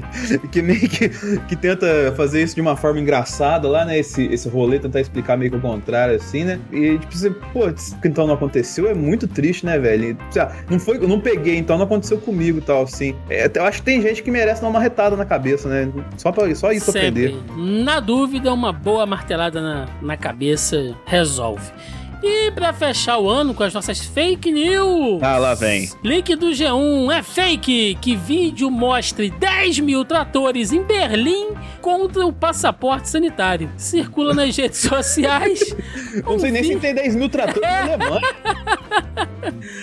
que 0.52 0.60
meio 0.62 0.80
que, 0.80 1.08
que 1.48 1.56
tenta 1.56 2.12
fazer 2.16 2.42
isso 2.42 2.54
de 2.54 2.60
uma 2.60 2.76
forma 2.76 3.00
engraçada 3.00 3.68
lá, 3.68 3.84
né? 3.84 3.98
Esse, 3.98 4.24
esse 4.26 4.48
rolê, 4.48 4.78
tentar 4.78 5.00
explicar 5.00 5.36
meio 5.36 5.50
que 5.50 5.56
o 5.56 5.60
contrário, 5.60 6.16
assim, 6.16 6.44
né? 6.44 6.60
E, 6.70 6.98
tipo, 6.98 7.16
você, 7.16 7.30
pô, 7.30 7.72
então 8.04 8.26
não 8.26 8.34
aconteceu, 8.34 8.88
é 8.88 8.94
muito 8.94 9.26
triste, 9.26 9.64
né, 9.64 9.78
velho? 9.78 10.16
Não 10.68 10.78
foi, 10.78 10.98
não 10.98 11.20
peguei, 11.20 11.56
então 11.56 11.76
não 11.78 11.84
aconteceu 11.84 12.18
comigo 12.18 12.58
e 12.58 12.62
tal, 12.62 12.82
assim. 12.82 13.16
É, 13.30 13.50
eu 13.54 13.64
acho 13.64 13.78
que 13.78 13.84
tem 13.84 14.02
gente 14.02 14.22
que 14.22 14.30
merece 14.30 14.60
dar 14.60 14.68
uma 14.68 14.80
retada 14.80 15.16
na 15.16 15.24
cabeça, 15.24 15.68
né? 15.68 15.90
Só, 16.16 16.30
pra, 16.30 16.54
só 16.54 16.72
isso 16.72 16.92
pra 16.92 17.00
Sempre. 17.00 17.26
aprender. 17.26 17.84
Na 17.84 18.00
dúvida, 18.00 18.52
uma 18.52 18.72
boa 18.72 19.06
martelada 19.06 19.60
na, 19.60 19.88
na 20.00 20.16
cabeça 20.16 20.94
resolve. 21.06 21.72
E 22.22 22.50
pra 22.52 22.72
fechar 22.72 23.18
o 23.18 23.28
ano 23.28 23.52
com 23.52 23.64
as 23.64 23.74
nossas 23.74 24.00
fake 24.00 24.52
news. 24.52 25.20
Ah, 25.22 25.38
lá 25.38 25.54
vem. 25.54 25.90
Link 26.04 26.36
do 26.36 26.50
G1 26.50 27.12
é 27.12 27.22
fake 27.22 27.98
que 28.00 28.14
vídeo 28.14 28.70
mostre 28.70 29.28
10 29.30 29.80
mil 29.80 30.04
tratores 30.04 30.72
em 30.72 30.82
Berlim 30.84 31.48
contra 31.80 32.24
o 32.24 32.32
passaporte 32.32 33.08
sanitário. 33.08 33.70
Circula 33.76 34.32
nas 34.34 34.56
redes 34.56 34.78
sociais. 34.78 35.74
Não 36.24 36.38
sei 36.38 36.52
nem 36.52 36.62
se 36.62 36.76
tem 36.76 36.94
10 36.94 37.16
mil 37.16 37.28
tratores 37.28 37.60
na 37.60 37.94
Alemanha. 37.94 38.22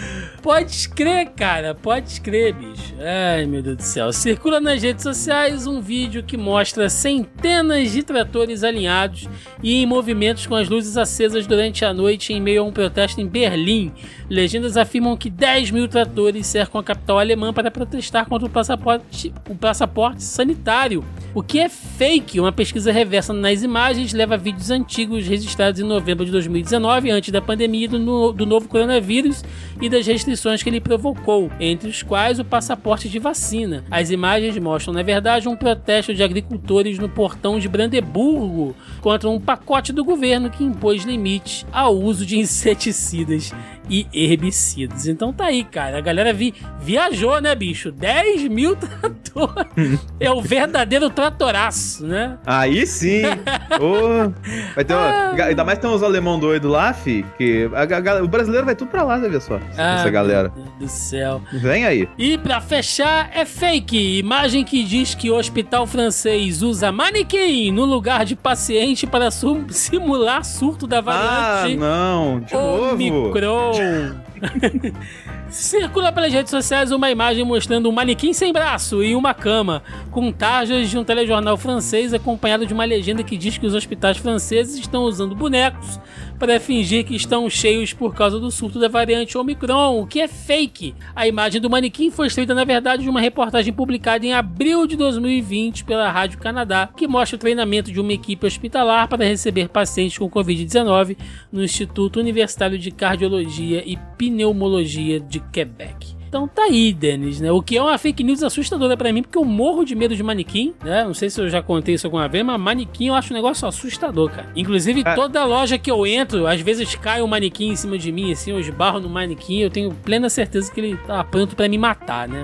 Pode 0.41 0.87
crer, 0.89 1.31
cara, 1.35 1.75
pode 1.75 2.21
crer, 2.21 2.53
bicho. 2.53 2.95
Ai, 2.99 3.45
meu 3.45 3.61
Deus 3.61 3.77
do 3.77 3.83
céu. 3.83 4.13
Circula 4.13 4.61
nas 4.61 4.81
redes 4.81 5.03
sociais 5.03 5.67
um 5.67 5.81
vídeo 5.81 6.23
que 6.23 6.37
mostra 6.37 6.89
centenas 6.89 7.91
de 7.91 8.01
tratores 8.03 8.63
alinhados 8.63 9.27
e 9.61 9.81
em 9.81 9.85
movimentos 9.85 10.47
com 10.47 10.55
as 10.55 10.69
luzes 10.69 10.95
acesas 10.95 11.45
durante 11.45 11.83
a 11.83 11.93
noite 11.93 12.31
em 12.31 12.41
meio 12.41 12.61
a 12.61 12.65
um 12.65 12.71
protesto 12.71 13.19
em 13.19 13.27
Berlim. 13.27 13.91
Legendas 14.29 14.77
afirmam 14.77 15.17
que 15.17 15.29
10 15.29 15.71
mil 15.71 15.87
tratores 15.87 16.47
cercam 16.47 16.79
a 16.79 16.83
capital 16.83 17.19
alemã 17.19 17.53
para 17.53 17.69
protestar 17.69 18.25
contra 18.25 18.47
o 18.47 18.51
passaporte, 18.51 19.33
o 19.49 19.55
passaporte 19.55 20.23
sanitário. 20.23 21.03
O 21.33 21.43
que 21.43 21.59
é 21.59 21.69
fake? 21.69 22.39
Uma 22.39 22.51
pesquisa 22.51 22.91
reversa 22.91 23.31
nas 23.33 23.61
imagens 23.61 24.13
leva 24.13 24.35
vídeos 24.35 24.71
antigos 24.71 25.27
registrados 25.27 25.79
em 25.79 25.83
novembro 25.83 26.25
de 26.25 26.31
2019, 26.31 27.11
antes 27.11 27.31
da 27.31 27.39
pandemia 27.39 27.87
do, 27.87 27.99
no- 27.99 28.33
do 28.33 28.47
novo 28.47 28.67
coronavírus 28.67 29.43
e 29.79 29.87
das 29.87 30.07
restrições 30.07 30.63
que 30.63 30.69
ele 30.69 30.81
provocou, 30.81 31.51
entre 31.59 31.87
os 31.87 32.01
quais 32.01 32.39
o 32.39 32.43
passaporte 32.45 33.07
de 33.07 33.19
vacina. 33.19 33.85
As 33.91 34.09
imagens 34.09 34.57
mostram, 34.57 34.91
na 34.91 35.03
verdade, 35.03 35.47
um 35.47 35.55
protesto 35.55 36.15
de 36.15 36.23
agricultores 36.23 36.97
no 36.97 37.07
portão 37.07 37.59
de 37.59 37.67
Brandeburgo 37.69 38.75
contra 38.99 39.29
um 39.29 39.39
pacote 39.39 39.93
do 39.93 40.03
governo 40.03 40.49
que 40.49 40.63
impôs 40.63 41.03
limites 41.03 41.63
ao 41.71 41.95
uso 41.95 42.25
de 42.25 42.39
inseticidas 42.39 43.51
e 43.89 44.07
herbicidas. 44.13 45.07
Então 45.07 45.33
tá 45.33 45.45
aí, 45.45 45.63
cara. 45.63 45.97
A 45.97 46.01
galera 46.01 46.31
vi, 46.33 46.53
viajou, 46.79 47.39
né, 47.41 47.55
bicho? 47.55 47.91
10 47.91 48.47
mil 48.47 48.75
tratores. 49.29 49.99
é 50.19 50.31
o 50.31 50.41
verdadeiro 50.41 51.09
tratoraço, 51.09 52.05
né? 52.05 52.37
Aí 52.45 52.85
sim! 52.85 53.23
Ô, 53.79 54.31
vai 54.75 54.83
ter 54.85 54.93
uma, 54.93 55.33
ainda 55.45 55.63
mais 55.63 55.79
tem 55.79 55.89
uns 55.89 56.03
alemão 56.03 56.39
doido 56.39 56.67
lá, 56.67 56.93
fi, 56.93 57.25
que 57.37 57.69
a, 57.73 58.17
a- 58.19 58.23
o 58.23 58.27
brasileiro 58.27 58.65
vai 58.65 58.75
tudo 58.75 58.89
pra 58.89 59.03
lá, 59.03 59.17
né, 59.17 59.27
ver 59.29 59.41
só? 59.41 59.59
Ah, 59.77 59.95
essa 59.99 60.09
galera. 60.09 60.51
Meu 60.55 60.65
Deus 60.65 60.77
do 60.79 60.87
céu. 60.87 61.41
Vem 61.53 61.85
aí. 61.85 62.07
E 62.17 62.37
pra 62.37 62.59
fechar, 62.61 63.29
é 63.33 63.45
fake. 63.45 64.19
Imagem 64.19 64.63
que 64.63 64.83
diz 64.83 65.15
que 65.15 65.29
o 65.31 65.35
hospital 65.35 65.85
francês 65.87 66.61
usa 66.61 66.91
manequim 66.91 67.71
no 67.71 67.85
lugar 67.85 68.25
de 68.25 68.35
paciente 68.35 69.05
para 69.07 69.29
simular 69.69 70.43
surto 70.43 70.85
da 70.87 70.99
Ah, 70.99 71.01
variante 71.01 71.77
não, 71.77 72.39
de 72.41 72.53
novo. 72.53 73.31
Omicron. 73.79 74.28
Circula 75.49 76.11
pelas 76.11 76.31
redes 76.31 76.51
sociais 76.51 76.91
uma 76.91 77.09
imagem 77.09 77.43
mostrando 77.43 77.89
um 77.89 77.91
manequim 77.91 78.33
sem 78.33 78.53
braço 78.53 79.03
e 79.03 79.15
uma 79.15 79.33
cama, 79.33 79.81
com 80.11 80.31
tarjas 80.31 80.89
de 80.89 80.97
um 80.97 81.03
telejornal 81.03 81.57
francês 81.57 82.13
acompanhado 82.13 82.65
de 82.65 82.73
uma 82.73 82.85
legenda 82.85 83.23
que 83.23 83.37
diz 83.37 83.57
que 83.57 83.65
os 83.65 83.73
hospitais 83.73 84.17
franceses 84.17 84.77
estão 84.77 85.03
usando 85.03 85.35
bonecos 85.35 85.99
para 86.39 86.59
fingir 86.59 87.05
que 87.05 87.15
estão 87.15 87.49
cheios 87.49 87.91
por 87.91 88.15
causa 88.15 88.39
do 88.39 88.49
surto 88.49 88.79
da 88.79 88.87
variante 88.87 89.37
Omicron, 89.37 90.01
o 90.01 90.07
que 90.07 90.21
é 90.21 90.27
fake. 90.27 90.95
A 91.13 91.27
imagem 91.27 91.59
do 91.59 91.69
manequim 91.69 92.09
foi 92.09 92.27
extraída, 92.27 92.55
na 92.55 92.63
verdade, 92.63 93.03
de 93.03 93.09
uma 93.09 93.19
reportagem 93.19 93.73
publicada 93.73 94.25
em 94.25 94.33
abril 94.33 94.87
de 94.87 94.95
2020 94.95 95.83
pela 95.83 96.09
Rádio 96.09 96.39
Canadá, 96.39 96.89
que 96.95 97.07
mostra 97.07 97.35
o 97.35 97.39
treinamento 97.39 97.91
de 97.91 97.99
uma 97.99 98.13
equipe 98.13 98.47
hospitalar 98.47 99.07
para 99.09 99.25
receber 99.25 99.67
pacientes 99.67 100.17
com 100.17 100.29
Covid-19 100.29 101.17
no 101.51 101.63
Instituto 101.63 102.19
Universitário 102.19 102.77
de 102.77 102.89
Cardiologia 102.89 103.83
e 103.85 103.97
Pneumologia 104.29 105.19
de 105.19 105.39
Quebec. 105.39 106.17
Então 106.29 106.47
tá 106.47 106.61
aí, 106.65 106.93
Denis, 106.93 107.41
né? 107.41 107.51
O 107.51 107.59
que 107.59 107.75
é 107.75 107.81
uma 107.81 107.97
fake 107.97 108.23
news 108.23 108.43
assustadora 108.43 108.95
pra 108.95 109.11
mim, 109.11 109.23
porque 109.23 109.37
eu 109.39 109.43
morro 109.43 109.83
de 109.83 109.95
medo 109.95 110.15
de 110.15 110.21
manequim, 110.21 110.75
né? 110.83 111.03
Não 111.03 111.13
sei 111.15 111.27
se 111.27 111.41
eu 111.41 111.49
já 111.49 111.59
contei 111.59 111.95
isso 111.95 112.05
alguma 112.05 112.27
vez, 112.27 112.45
mas 112.45 112.59
manequim 112.61 113.07
eu 113.07 113.15
acho 113.15 113.33
um 113.33 113.35
negócio 113.35 113.67
assustador, 113.67 114.29
cara. 114.29 114.47
Inclusive, 114.55 115.01
Ah. 115.03 115.15
toda 115.15 115.43
loja 115.43 115.79
que 115.79 115.89
eu 115.89 116.05
entro, 116.05 116.45
às 116.45 116.61
vezes 116.61 116.93
cai 116.93 117.23
um 117.23 117.27
manequim 117.27 117.69
em 117.69 117.75
cima 117.75 117.97
de 117.97 118.11
mim, 118.11 118.31
assim, 118.31 118.51
eu 118.51 118.59
esbarro 118.59 118.99
no 118.99 119.09
manequim, 119.09 119.57
eu 119.61 119.71
tenho 119.71 119.91
plena 119.91 120.29
certeza 120.29 120.71
que 120.71 120.79
ele 120.79 120.97
tá 120.97 121.23
pronto 121.23 121.55
pra 121.55 121.67
me 121.67 121.79
matar, 121.79 122.27
né? 122.27 122.43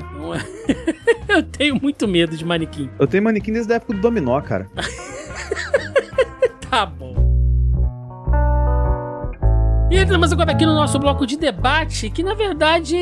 É- 1.28 1.36
eu 1.38 1.44
tenho 1.44 1.80
muito 1.80 2.08
medo 2.08 2.36
de 2.36 2.44
manequim. 2.44 2.90
Eu 2.98 3.06
tenho 3.06 3.24
manequim 3.24 3.52
desde 3.54 3.72
a 3.72 3.76
época 3.76 3.94
do 3.94 4.02
dominó, 4.02 4.42
cara. 4.42 4.68
Tá 6.70 6.86
bom. 6.86 7.25
E 9.96 9.98
entramos 9.98 10.34
agora 10.34 10.52
aqui 10.52 10.66
no 10.66 10.74
nosso 10.74 11.00
bloco 11.00 11.26
de 11.26 11.38
debate, 11.38 12.10
que 12.10 12.22
na 12.22 12.34
verdade 12.34 12.98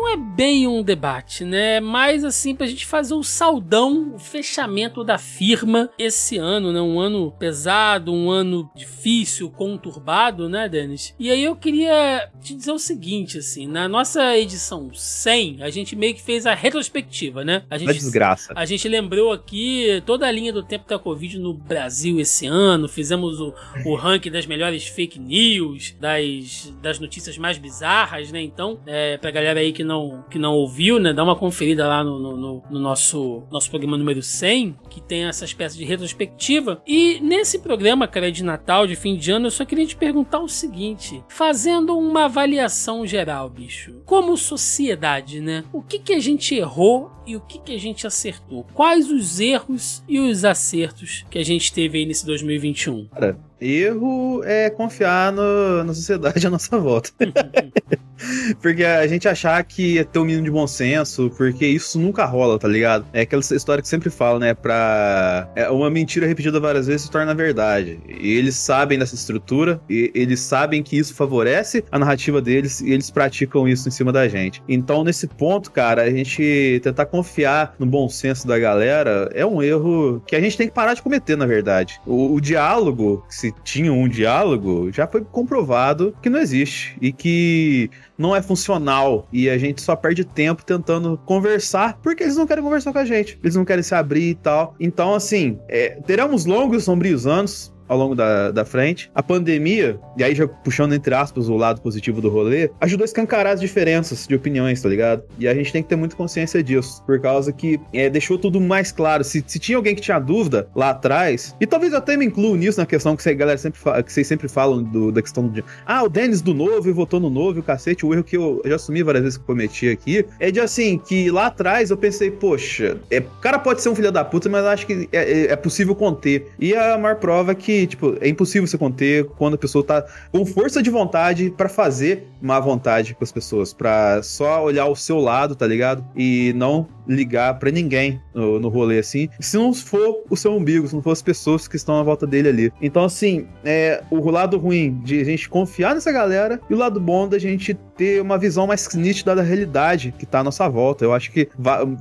não 0.00 0.08
é 0.08 0.16
bem 0.16 0.66
um 0.66 0.82
debate, 0.82 1.44
né? 1.44 1.78
Mas 1.78 2.24
assim, 2.24 2.54
pra 2.54 2.66
gente 2.66 2.86
fazer 2.86 3.12
o 3.12 3.22
saudão, 3.22 4.14
o 4.14 4.18
fechamento 4.18 5.04
da 5.04 5.18
firma 5.18 5.90
esse 5.98 6.38
ano, 6.38 6.72
né? 6.72 6.80
Um 6.80 6.98
ano 6.98 7.30
pesado, 7.32 8.10
um 8.10 8.30
ano 8.30 8.70
difícil, 8.74 9.50
conturbado, 9.50 10.48
né, 10.48 10.68
Denis? 10.68 11.14
E 11.18 11.30
aí 11.30 11.44
eu 11.44 11.54
queria 11.54 12.30
te 12.40 12.54
dizer 12.54 12.72
o 12.72 12.78
seguinte, 12.78 13.38
assim, 13.38 13.66
na 13.66 13.88
nossa 13.88 14.36
edição 14.38 14.90
100, 14.92 15.62
a 15.62 15.68
gente 15.68 15.94
meio 15.94 16.14
que 16.14 16.22
fez 16.22 16.46
a 16.46 16.54
retrospectiva, 16.54 17.44
né? 17.44 17.62
A 17.68 17.76
gente 17.76 17.92
desgraça. 17.92 18.54
a 18.56 18.64
gente 18.64 18.88
lembrou 18.88 19.32
aqui 19.32 20.02
toda 20.06 20.26
a 20.26 20.32
linha 20.32 20.52
do 20.52 20.62
tempo 20.62 20.88
da 20.88 20.98
Covid 20.98 21.38
no 21.38 21.52
Brasil 21.52 22.18
esse 22.18 22.46
ano. 22.46 22.88
Fizemos 22.88 23.38
o, 23.38 23.52
o 23.84 23.94
ranking 23.94 24.30
das 24.30 24.46
melhores 24.46 24.86
fake 24.86 25.18
news, 25.18 25.94
das, 26.00 26.72
das 26.80 26.98
notícias 26.98 27.36
mais 27.36 27.58
bizarras, 27.58 28.32
né? 28.32 28.40
Então, 28.40 28.80
é, 28.86 29.18
pra 29.18 29.30
galera 29.30 29.60
aí 29.60 29.72
que 29.72 29.84
não, 29.89 29.89
que 30.30 30.38
não 30.38 30.54
ouviu, 30.54 30.98
né? 30.98 31.12
Dá 31.12 31.22
uma 31.24 31.36
conferida 31.36 31.86
lá 31.86 32.02
no, 32.04 32.18
no, 32.18 32.36
no- 32.36 32.62
no 32.70 32.78
nosso, 32.80 33.42
nosso 33.50 33.68
programa 33.70 33.96
número 33.96 34.22
100, 34.22 34.76
que 34.88 35.00
tem 35.00 35.24
essa 35.24 35.44
espécie 35.44 35.76
de 35.76 35.84
retrospectiva. 35.84 36.82
E 36.86 37.18
nesse 37.20 37.58
programa, 37.60 38.06
cara, 38.06 38.30
de 38.30 38.44
Natal, 38.44 38.86
de 38.86 38.94
fim 38.96 39.16
de 39.16 39.30
ano, 39.30 39.46
eu 39.46 39.50
só 39.50 39.64
queria 39.64 39.86
te 39.86 39.96
perguntar 39.96 40.40
o 40.40 40.48
seguinte: 40.48 41.22
fazendo 41.28 41.96
uma 41.98 42.24
avaliação 42.26 43.06
geral, 43.06 43.48
bicho, 43.48 44.00
como 44.04 44.36
sociedade, 44.36 45.40
né? 45.40 45.64
O 45.72 45.82
que, 45.82 45.98
que 45.98 46.12
a 46.12 46.20
gente 46.20 46.54
errou 46.54 47.10
e 47.26 47.36
o 47.36 47.40
que, 47.40 47.58
que 47.58 47.74
a 47.74 47.78
gente 47.78 48.06
acertou? 48.06 48.64
Quais 48.74 49.10
os 49.10 49.40
erros 49.40 50.02
e 50.08 50.18
os 50.18 50.44
acertos 50.44 51.24
que 51.30 51.38
a 51.38 51.44
gente 51.44 51.72
teve 51.72 51.98
aí 51.98 52.06
nesse 52.06 52.24
2021? 52.26 53.08
Cara, 53.08 53.38
erro 53.60 54.42
é 54.44 54.70
confiar 54.70 55.32
no- 55.32 55.84
na 55.84 55.94
sociedade 55.94 56.44
à 56.46 56.50
nossa 56.50 56.78
volta. 56.78 57.10
porque 58.60 58.84
a 58.84 59.06
gente 59.06 59.28
achar 59.28 59.62
que 59.64 59.94
ia 59.94 60.04
ter 60.04 60.18
um 60.18 60.24
mínimo 60.24 60.44
de 60.44 60.50
bom 60.50 60.66
senso, 60.66 61.30
porque 61.36 61.66
isso 61.66 61.98
nunca 61.98 62.24
rola, 62.24 62.58
tá 62.58 62.68
ligado? 62.68 63.06
É 63.12 63.22
aquela 63.22 63.40
história 63.42 63.82
que 63.82 63.88
sempre 63.88 64.10
fala, 64.10 64.38
né? 64.38 64.54
Pra. 64.54 65.48
É 65.54 65.68
uma 65.70 65.90
mentira 65.90 66.26
repetida 66.26 66.60
várias 66.60 66.86
vezes 66.86 67.02
se 67.02 67.10
torna 67.10 67.34
verdade. 67.34 67.98
E 68.08 68.32
eles 68.36 68.56
sabem 68.56 68.98
dessa 68.98 69.14
estrutura, 69.14 69.80
e 69.88 70.10
eles 70.14 70.40
sabem 70.40 70.82
que 70.82 70.96
isso 70.98 71.14
favorece 71.14 71.84
a 71.90 71.98
narrativa 71.98 72.40
deles 72.40 72.80
e 72.80 72.90
eles 72.92 73.10
praticam 73.10 73.66
isso 73.68 73.88
em 73.88 73.90
cima 73.90 74.12
da 74.12 74.28
gente. 74.28 74.62
Então, 74.68 75.02
nesse 75.04 75.26
ponto, 75.26 75.70
cara, 75.70 76.02
a 76.02 76.10
gente 76.10 76.80
tentar 76.82 77.06
confiar 77.06 77.74
no 77.78 77.86
bom 77.86 78.08
senso 78.08 78.46
da 78.46 78.58
galera 78.58 79.30
é 79.34 79.44
um 79.44 79.62
erro 79.62 80.22
que 80.26 80.36
a 80.36 80.40
gente 80.40 80.56
tem 80.56 80.68
que 80.68 80.74
parar 80.74 80.94
de 80.94 81.02
cometer, 81.02 81.36
na 81.36 81.46
verdade. 81.46 82.00
O, 82.06 82.34
o 82.34 82.40
diálogo, 82.40 83.24
se 83.28 83.49
tinha 83.64 83.92
um 83.92 84.08
diálogo, 84.08 84.90
já 84.92 85.06
foi 85.06 85.22
comprovado 85.22 86.14
que 86.22 86.30
não 86.30 86.38
existe. 86.38 86.96
E 87.00 87.12
que 87.12 87.90
não 88.16 88.34
é 88.36 88.42
funcional 88.42 89.26
e 89.32 89.48
a 89.48 89.56
gente 89.56 89.80
só 89.80 89.96
perde 89.96 90.24
tempo 90.24 90.64
tentando 90.64 91.18
conversar 91.24 91.98
porque 92.02 92.22
eles 92.22 92.36
não 92.36 92.46
querem 92.46 92.62
conversar 92.62 92.92
com 92.92 92.98
a 92.98 93.04
gente, 93.04 93.38
eles 93.42 93.56
não 93.56 93.64
querem 93.64 93.82
se 93.82 93.94
abrir 93.94 94.30
e 94.30 94.34
tal. 94.34 94.74
Então, 94.78 95.14
assim, 95.14 95.58
é, 95.68 95.98
teremos 96.06 96.44
longos, 96.44 96.84
sombrios 96.84 97.26
anos, 97.26 97.72
ao 97.90 97.98
longo 97.98 98.14
da, 98.14 98.52
da 98.52 98.64
frente. 98.64 99.10
A 99.12 99.20
pandemia, 99.22 99.98
e 100.16 100.22
aí 100.22 100.32
já 100.32 100.46
puxando 100.46 100.92
entre 100.92 101.12
aspas 101.12 101.48
o 101.48 101.56
lado 101.56 101.80
positivo 101.80 102.20
do 102.20 102.30
rolê, 102.30 102.70
ajudou 102.80 103.02
a 103.02 103.04
escancarar 103.04 103.54
as 103.54 103.60
diferenças 103.60 104.28
de 104.28 104.34
opiniões, 104.36 104.80
tá 104.80 104.88
ligado? 104.88 105.24
E 105.40 105.48
a 105.48 105.54
gente 105.54 105.72
tem 105.72 105.82
que 105.82 105.88
ter 105.88 105.96
muita 105.96 106.14
consciência 106.14 106.62
disso, 106.62 107.02
por 107.04 107.20
causa 107.20 107.52
que 107.52 107.80
é, 107.92 108.08
deixou 108.08 108.38
tudo 108.38 108.60
mais 108.60 108.92
claro. 108.92 109.24
Se, 109.24 109.42
se 109.44 109.58
tinha 109.58 109.76
alguém 109.76 109.96
que 109.96 110.00
tinha 110.00 110.20
dúvida 110.20 110.68
lá 110.74 110.90
atrás, 110.90 111.56
e 111.60 111.66
talvez 111.66 111.92
eu 111.92 111.98
até 111.98 112.16
me 112.16 112.24
incluo 112.24 112.54
nisso 112.54 112.78
na 112.78 112.86
questão 112.86 113.16
que, 113.16 113.24
você, 113.24 113.34
galera 113.34 113.58
sempre 113.58 113.80
que 114.04 114.12
vocês 114.12 114.26
sempre 114.26 114.46
falam 114.48 114.84
do, 114.84 115.10
da 115.10 115.20
questão 115.20 115.48
do. 115.48 115.64
Ah, 115.84 116.04
o 116.04 116.08
Denis 116.08 116.40
do 116.40 116.54
novo 116.54 116.88
e 116.88 116.92
votou 116.92 117.18
no 117.18 117.28
novo, 117.28 117.58
e 117.58 117.60
o 117.60 117.64
cacete, 117.64 118.06
o 118.06 118.14
erro 118.14 118.22
que 118.22 118.36
eu 118.36 118.62
já 118.64 118.76
assumi 118.76 119.02
várias 119.02 119.24
vezes 119.24 119.38
que 119.38 119.44
cometi 119.44 119.88
aqui, 119.88 120.24
é 120.38 120.52
de 120.52 120.60
assim, 120.60 120.96
que 120.96 121.28
lá 121.28 121.46
atrás 121.46 121.90
eu 121.90 121.96
pensei, 121.96 122.30
poxa, 122.30 122.98
é, 123.10 123.18
o 123.18 123.40
cara 123.40 123.58
pode 123.58 123.82
ser 123.82 123.88
um 123.88 123.96
filho 123.96 124.12
da 124.12 124.24
puta, 124.24 124.48
mas 124.48 124.64
acho 124.64 124.86
que 124.86 125.08
é, 125.10 125.18
é, 125.18 125.52
é 125.52 125.56
possível 125.56 125.94
conter. 125.96 126.46
E 126.60 126.72
a 126.72 126.96
maior 126.96 127.16
prova 127.16 127.50
é 127.50 127.54
que 127.54 127.79
tipo, 127.86 128.16
é 128.20 128.28
impossível 128.28 128.66
você 128.66 128.78
conter 128.78 129.24
quando 129.36 129.54
a 129.54 129.58
pessoa 129.58 129.84
tá 129.84 130.04
com 130.32 130.44
força 130.44 130.82
de 130.82 130.90
vontade 130.90 131.50
para 131.56 131.68
fazer 131.68 132.28
má 132.40 132.58
vontade 132.58 133.14
com 133.14 133.22
as 133.22 133.32
pessoas, 133.32 133.72
para 133.72 134.22
só 134.22 134.64
olhar 134.64 134.86
o 134.86 134.96
seu 134.96 135.18
lado, 135.18 135.54
tá 135.54 135.66
ligado? 135.66 136.04
E 136.16 136.52
não 136.56 136.86
ligar 137.10 137.58
para 137.58 137.70
ninguém 137.70 138.20
no, 138.32 138.60
no 138.60 138.68
rolê 138.68 138.98
assim, 138.98 139.28
se 139.40 139.56
não 139.56 139.74
for 139.74 140.24
o 140.30 140.36
seu 140.36 140.54
umbigo, 140.54 140.86
se 140.86 140.94
não 140.94 141.02
for 141.02 141.10
as 141.10 141.22
pessoas 141.22 141.66
que 141.66 141.76
estão 141.76 141.96
à 141.96 142.02
volta 142.02 142.26
dele 142.26 142.48
ali. 142.48 142.72
Então, 142.80 143.04
assim, 143.04 143.46
é 143.64 144.02
o 144.10 144.30
lado 144.30 144.56
ruim 144.58 145.00
de 145.02 145.20
a 145.20 145.24
gente 145.24 145.48
confiar 145.48 145.94
nessa 145.94 146.12
galera 146.12 146.60
e 146.70 146.74
o 146.74 146.76
lado 146.76 147.00
bom 147.00 147.28
da 147.28 147.38
gente 147.38 147.74
ter 147.96 148.22
uma 148.22 148.38
visão 148.38 148.66
mais 148.66 148.88
nítida 148.94 149.34
da 149.34 149.42
realidade 149.42 150.14
que 150.18 150.24
tá 150.24 150.40
à 150.40 150.44
nossa 150.44 150.68
volta. 150.68 151.04
Eu 151.04 151.12
acho 151.12 151.30
que 151.30 151.48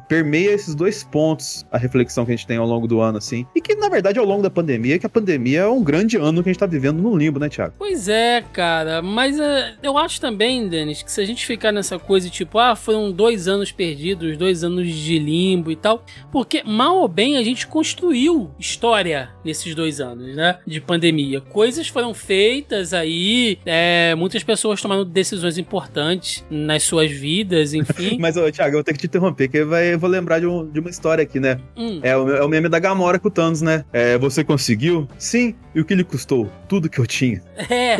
permeia 0.08 0.52
esses 0.52 0.76
dois 0.76 1.04
pontos 1.04 1.66
a 1.72 1.78
reflexão 1.78 2.26
que 2.26 2.32
a 2.32 2.36
gente 2.36 2.48
tem 2.48 2.58
ao 2.58 2.68
longo 2.68 2.88
do 2.88 3.02
ano, 3.02 3.18
assim. 3.18 3.46
E 3.56 3.62
que, 3.62 3.76
na 3.76 3.90
verdade, 3.90 4.20
ao 4.20 4.26
longo 4.26 4.44
da 4.44 4.50
pandemia, 4.50 5.00
que 5.00 5.06
a 5.06 5.10
pandemia 5.10 5.62
é 5.62 5.68
um 5.68 5.84
grande 5.84 6.18
ano 6.18 6.44
que 6.44 6.50
a 6.50 6.54
gente 6.54 6.60
tá 6.60 6.66
vivendo 6.66 7.02
no 7.02 7.18
limbo, 7.18 7.40
né, 7.40 7.50
Thiago? 7.50 7.74
Pois 7.78 8.08
é, 8.08 8.44
cara. 8.54 9.02
Mas 9.02 9.38
uh, 9.38 9.78
eu 9.82 9.98
acho 9.98 10.22
também, 10.22 10.68
Denis, 10.68 11.04
que 11.04 11.12
se 11.12 11.20
a 11.20 11.26
gente 11.26 11.46
ficar 11.46 11.72
nessa 11.72 11.98
coisa 11.98 12.30
tipo, 12.30 12.60
ah, 12.60 12.76
foram 12.76 13.12
dois 13.12 13.48
anos 13.48 13.72
perdidos, 13.72 14.38
dois 14.38 14.64
anos 14.64 14.88
de 14.88 14.99
limbo 15.08 15.72
e 15.72 15.76
tal. 15.76 16.04
Porque, 16.32 16.64
mal 16.64 16.98
ou 16.98 17.08
bem, 17.08 17.38
a 17.38 17.44
gente 17.44 17.68
construiu 17.68 18.52
história 18.60 19.30
nesses 19.44 19.74
dois 19.74 20.00
anos, 20.00 20.36
né? 20.36 20.60
De 20.66 20.82
pandemia. 20.82 21.42
Coisas 21.42 21.88
foram 21.88 22.14
feitas 22.14 22.94
aí, 22.94 23.58
é, 23.66 24.14
muitas 24.16 24.44
pessoas 24.44 24.82
tomaram 24.82 25.06
decisões 25.06 25.58
importantes 25.58 26.44
nas 26.50 26.84
suas 26.84 27.12
vidas, 27.12 27.74
enfim. 27.74 28.18
Mas, 28.22 28.38
ô, 28.38 28.52
Thiago, 28.52 28.72
eu 28.72 28.78
vou 28.78 28.84
ter 28.84 28.94
que 28.94 29.00
te 29.00 29.08
interromper, 29.08 29.48
que 29.48 29.64
vai, 29.64 29.94
eu 29.94 30.00
vou 30.00 30.10
lembrar 30.10 30.40
de, 30.40 30.48
um, 30.48 30.70
de, 30.70 30.80
uma 30.80 30.90
história 30.90 31.24
aqui, 31.24 31.40
né? 31.40 31.60
Hum. 31.78 32.00
É, 32.04 32.16
o, 32.16 32.36
é, 32.36 32.44
o, 32.44 32.50
meme 32.50 32.70
da 32.70 32.80
Gamora 32.80 33.20
com 33.20 33.28
o 33.28 33.32
Thanos, 33.32 33.62
né? 33.62 33.86
É, 33.94 34.18
você 34.18 34.44
conseguiu? 34.44 35.08
Sim. 35.18 35.56
E 35.74 35.82
o 35.82 35.86
que 35.86 35.96
lhe 35.96 36.04
custou? 36.04 36.50
Tudo 36.68 36.90
que 36.90 37.00
eu 37.00 37.08
tinha. 37.08 37.42
É. 37.70 37.98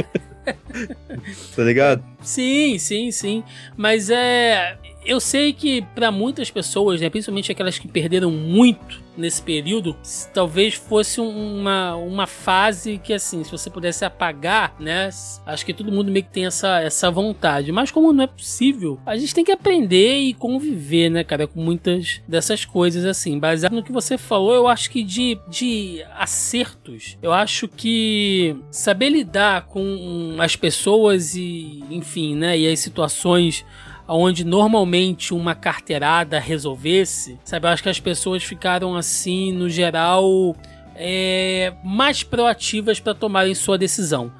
tá 1.56 1.64
ligado? 1.64 2.04
Sim, 2.22 2.80
sim, 2.80 3.12
sim. 3.12 3.44
Mas 3.78 4.10
é 4.10 4.78
eu 5.06 5.20
sei 5.20 5.54
que 5.54 5.82
para 5.82 6.12
muitas 6.12 6.52
pessoas, 6.52 7.00
né, 7.00 7.10
principalmente 7.10 7.52
aquelas 7.52 7.80
que 7.80 7.88
perderam 7.88 8.32
muito 8.32 9.02
nesse 9.18 9.42
período, 9.42 9.96
talvez 10.34 10.76
fosse 10.76 11.20
uma, 11.20 11.96
uma 11.96 12.26
fase 12.26 12.98
que, 13.04 13.14
assim, 13.14 13.44
se 13.44 13.52
você 13.52 13.70
pudesse 13.70 14.06
apagar, 14.06 14.74
né? 14.80 15.10
Acho 15.46 15.66
que 15.66 15.74
todo 15.74 15.92
mundo 15.92 16.10
meio 16.10 16.24
que 16.24 16.32
tem 16.32 16.46
essa, 16.46 16.80
essa 16.80 17.12
vontade. 17.12 17.72
Mas 17.72 17.92
como 17.92 18.14
não 18.14 18.24
é 18.24 18.28
possível, 18.28 18.98
a 19.06 19.18
gente 19.18 19.36
tem 19.36 19.44
que 19.44 19.52
aprender 19.52 20.20
e 20.20 20.34
conviver, 20.34 21.10
né, 21.10 21.24
cara, 21.24 21.48
com 21.48 21.62
muitas 21.62 22.22
dessas 22.28 22.64
coisas, 22.64 23.04
assim. 23.04 23.38
Baseado 23.38 23.74
no 23.74 23.84
que 23.84 23.92
você 23.92 24.18
falou, 24.18 24.54
eu 24.54 24.68
acho 24.68 24.90
que 24.90 25.04
de, 25.04 25.38
de 25.50 26.04
acertos, 26.16 27.18
eu 27.22 27.34
acho 27.34 27.68
que 27.68 28.56
saber 28.72 29.10
lidar 29.10 29.66
com 29.66 30.38
as 30.40 30.56
pessoas 30.56 31.36
e, 31.36 31.84
enfim, 31.90 32.36
né, 32.36 32.58
e 32.58 32.72
as 32.72 32.80
situações 32.80 33.66
onde 34.10 34.44
normalmente 34.44 35.34
uma 35.34 35.54
carteirada 35.54 36.40
resolvesse, 36.40 37.38
sabe? 37.44 37.68
Eu 37.68 37.72
acho 37.72 37.84
que 37.84 37.90
as 37.90 38.00
pessoas 38.00 38.44
ficaram 38.44 38.96
assim, 38.96 39.52
no 39.52 39.70
geral, 39.70 40.56
é, 40.96 41.74
mais 41.84 42.24
proativas 42.24 43.00
para 43.00 43.14
tomarem 43.14 43.54
sua 43.54 43.78
decisão. 43.78 44.32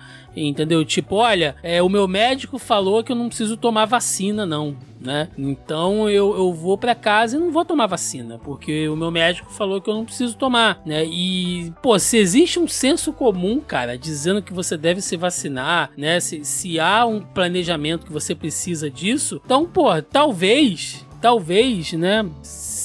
Entendeu? 0.48 0.84
Tipo, 0.86 1.16
olha, 1.16 1.56
é, 1.62 1.82
o 1.82 1.90
meu 1.90 2.08
médico 2.08 2.58
falou 2.58 3.04
que 3.04 3.12
eu 3.12 3.16
não 3.16 3.28
preciso 3.28 3.58
tomar 3.58 3.86
vacina, 3.86 4.46
não. 4.46 4.76
Né? 5.00 5.30
Então 5.38 6.10
eu, 6.10 6.36
eu 6.36 6.54
vou 6.54 6.78
para 6.78 6.94
casa 6.94 7.38
e 7.38 7.40
não 7.40 7.52
vou 7.52 7.64
tomar 7.64 7.88
vacina, 7.88 8.38
porque 8.38 8.90
o 8.90 8.98
meu 8.98 9.10
médico 9.10 9.50
falou 9.50 9.80
que 9.80 9.90
eu 9.90 9.94
não 9.94 10.04
preciso 10.04 10.36
tomar, 10.36 10.82
né? 10.86 11.06
E, 11.06 11.72
pô, 11.82 11.98
se 11.98 12.18
existe 12.18 12.60
um 12.60 12.68
senso 12.68 13.14
comum, 13.14 13.62
cara, 13.62 13.98
dizendo 13.98 14.42
que 14.42 14.52
você 14.52 14.76
deve 14.76 15.00
se 15.00 15.16
vacinar, 15.16 15.92
né? 15.96 16.20
Se, 16.20 16.44
se 16.44 16.82
há 16.82 17.06
um 17.06 17.22
planejamento 17.22 18.06
que 18.06 18.12
você 18.12 18.36
precisa 18.36 18.90
disso, 18.90 19.42
então, 19.46 19.66
pô, 19.66 20.02
talvez, 20.02 21.06
talvez, 21.22 21.94
né? 21.94 22.26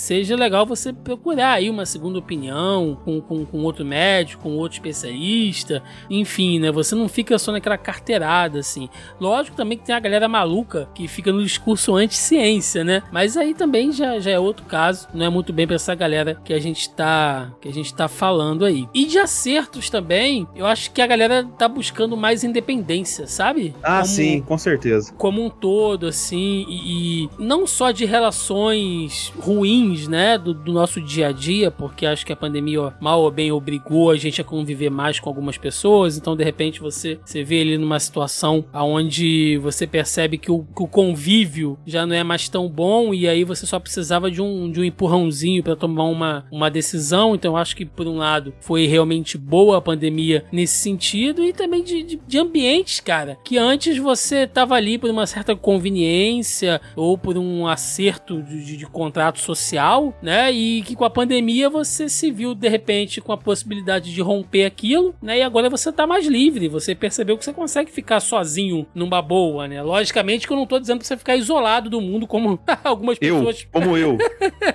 Seja 0.05 0.37
legal 0.37 0.67
você 0.67 0.93
procurar 0.93 1.53
aí 1.53 1.71
uma 1.71 1.87
segunda 1.87 2.19
opinião 2.19 2.99
com, 3.05 3.23
com, 3.23 3.47
com 3.47 3.63
outro 3.63 3.85
médico, 3.87 4.43
com 4.43 4.57
outro 4.57 4.77
especialista, 4.77 5.83
enfim, 6.11 6.59
né? 6.59 6.71
Você 6.71 6.95
não 6.95 7.09
fica 7.09 7.39
só 7.39 7.51
naquela 7.51 7.79
carteirada, 7.79 8.59
assim. 8.59 8.89
Lógico 9.19 9.57
também 9.57 9.79
que 9.79 9.85
tem 9.85 9.95
a 9.95 10.01
galera 10.01 10.29
maluca 10.29 10.89
que 10.95 11.09
fica 11.09 11.33
no 11.33 11.43
discurso 11.43 11.95
anti-ciência, 11.95 12.85
né? 12.85 13.03
Mas 13.11 13.37
aí 13.37 13.55
também 13.55 13.93
já, 13.93 14.19
já 14.19 14.33
é 14.33 14.39
outro 14.39 14.67
caso, 14.67 15.09
não 15.15 15.25
é 15.25 15.31
muito 15.31 15.55
bem 15.55 15.67
pra 15.67 15.77
essa 15.77 15.95
galera 15.95 16.39
que 16.45 16.53
a 16.53 16.59
gente 16.61 16.91
tá, 16.91 17.51
que 17.63 17.69
a 17.69 17.73
gente 17.73 17.95
tá 17.95 18.07
falando 18.07 18.67
aí. 18.67 18.87
E 18.93 19.07
de 19.07 19.19
acertos 19.19 19.89
também, 19.89 20.47
eu 20.55 20.67
acho 20.67 20.91
que 20.91 21.01
a 21.01 21.07
galera 21.07 21.45
tá 21.59 21.67
buscando 21.67 22.15
mais 22.15 22.45
independência, 22.45 23.27
sabe? 23.27 23.75
Ah, 23.83 24.03
como, 24.03 24.05
sim, 24.05 24.43
com 24.43 24.59
certeza. 24.59 25.15
Como 25.17 25.43
um 25.43 25.49
todo, 25.49 26.07
assim, 26.07 26.67
e, 26.69 27.25
e 27.25 27.31
não 27.39 27.67
só 27.67 27.91
de 27.91 28.05
relações 28.05 29.33
ruins 29.39 29.94
ruins, 29.95 30.09
né, 30.09 30.37
do, 30.37 30.53
do, 30.53 30.73
nosso 30.73 31.01
dia 31.01 31.29
a 31.29 31.33
dia, 31.33 31.71
porque 31.71 32.05
acho 32.05 32.27
que 32.27 32.33
a 32.33 32.37
pandemia, 32.37 32.93
mal 33.01 33.23
ou 33.23 33.31
bem, 33.31 33.53
obrigou 33.53 34.11
a 34.11 34.17
gente 34.17 34.41
a 34.41 34.45
conviver 34.45 34.91
mais 34.91 35.21
com 35.21 35.29
algumas 35.29 35.57
pessoas, 35.57 36.19
então 36.19 36.37
de 36.37 36.45
repente 36.45 36.81
você, 36.81 37.19
você 37.25 37.43
vê 37.43 37.57
ele 37.57 37.79
numa 37.79 37.99
situação 38.01 38.65
onde 38.75 39.59
você 39.59 39.87
percebe 39.87 40.37
que 40.37 40.51
o, 40.51 40.65
que 40.65 40.83
o 40.83 40.89
convívio 40.89 41.79
já 41.87 42.05
não 42.05 42.15
é 42.15 42.25
mais 42.25 42.49
tão 42.49 42.69
bom 42.69 43.15
e 43.15 43.29
aí 43.29 43.45
você 43.45 43.67
só 43.67 43.79
precisava 43.79 44.31
de 44.31 44.43
um, 44.43 44.71
de 44.71 44.81
um 44.81 44.85
empurrãozinho 44.85 45.63
para 45.63 45.77
tomar 45.77 46.05
uma, 46.05 46.47
uma 46.51 46.71
decisão, 46.71 47.35
então 47.35 47.57
acho 47.57 47.77
que 47.77 47.85
por 47.85 48.07
um 48.07 48.17
lado 48.17 48.53
foi 48.61 48.87
realmente 48.87 49.39
boa 49.39 49.79
a 49.79 49.81
pandemia 49.81 50.45
nesse 50.53 50.75
sentido 50.75 51.45
e 51.45 51.53
também 51.53 51.83
de, 51.83 52.03
de, 52.03 52.21
de 52.27 52.39
ambientes, 52.39 53.01
cara, 53.01 53.39
que 53.45 53.57
antes 53.57 53.97
você 53.99 54.47
tava 54.47 54.75
ali 54.75 54.99
por 54.99 55.11
uma 55.11 55.27
certa 55.27 55.55
conveniência 55.55 56.81
ou 56.97 57.17
por 57.17 57.39
um 57.39 57.67
acerto 57.67 58.43
de, 58.43 58.65
de, 58.65 58.77
de 58.77 58.87
contrato 58.87 59.39
social 59.39 59.84
social, 59.85 60.15
né? 60.23 60.51
E 60.51 60.83
que 60.83 60.97
com 60.97 61.05
a 61.05 61.11
pandemia 61.11 61.69
você 61.69 62.09
se 62.09 62.31
viu 62.31 62.55
de 62.55 62.69
repente 62.69 63.21
com 63.21 63.33
a 63.33 63.37
possibilidade 63.37 64.13
de 64.13 64.21
romper 64.21 64.65
aquilo, 64.65 65.15
né? 65.21 65.39
E 65.39 65.43
agora 65.43 65.69
você 65.69 65.93
tá 65.93 66.07
mais 66.07 66.27
livre, 66.27 66.69
você 66.69 66.95
percebeu 66.95 67.37
que 67.37 67.45
você 67.45 67.53
consegue 67.53 67.91
ficar 67.91 68.21
sozinho 68.21 68.87
numa 68.95 69.21
boa, 69.21 69.69
né? 69.69 69.83
Logicamente 69.83 70.47
que 70.47 70.53
eu 70.53 70.57
não 70.57 70.67
tô 70.67 70.79
dizendo 70.79 70.99
pra 70.99 71.07
você 71.07 71.17
ficar 71.17 71.37
isolado 71.37 71.91
do 71.91 72.01
mundo 72.01 72.27
como 72.27 72.59
algumas 72.83 73.19
pessoas. 73.19 73.63
Eu, 73.63 73.81
como 73.81 73.97
eu. 73.97 74.19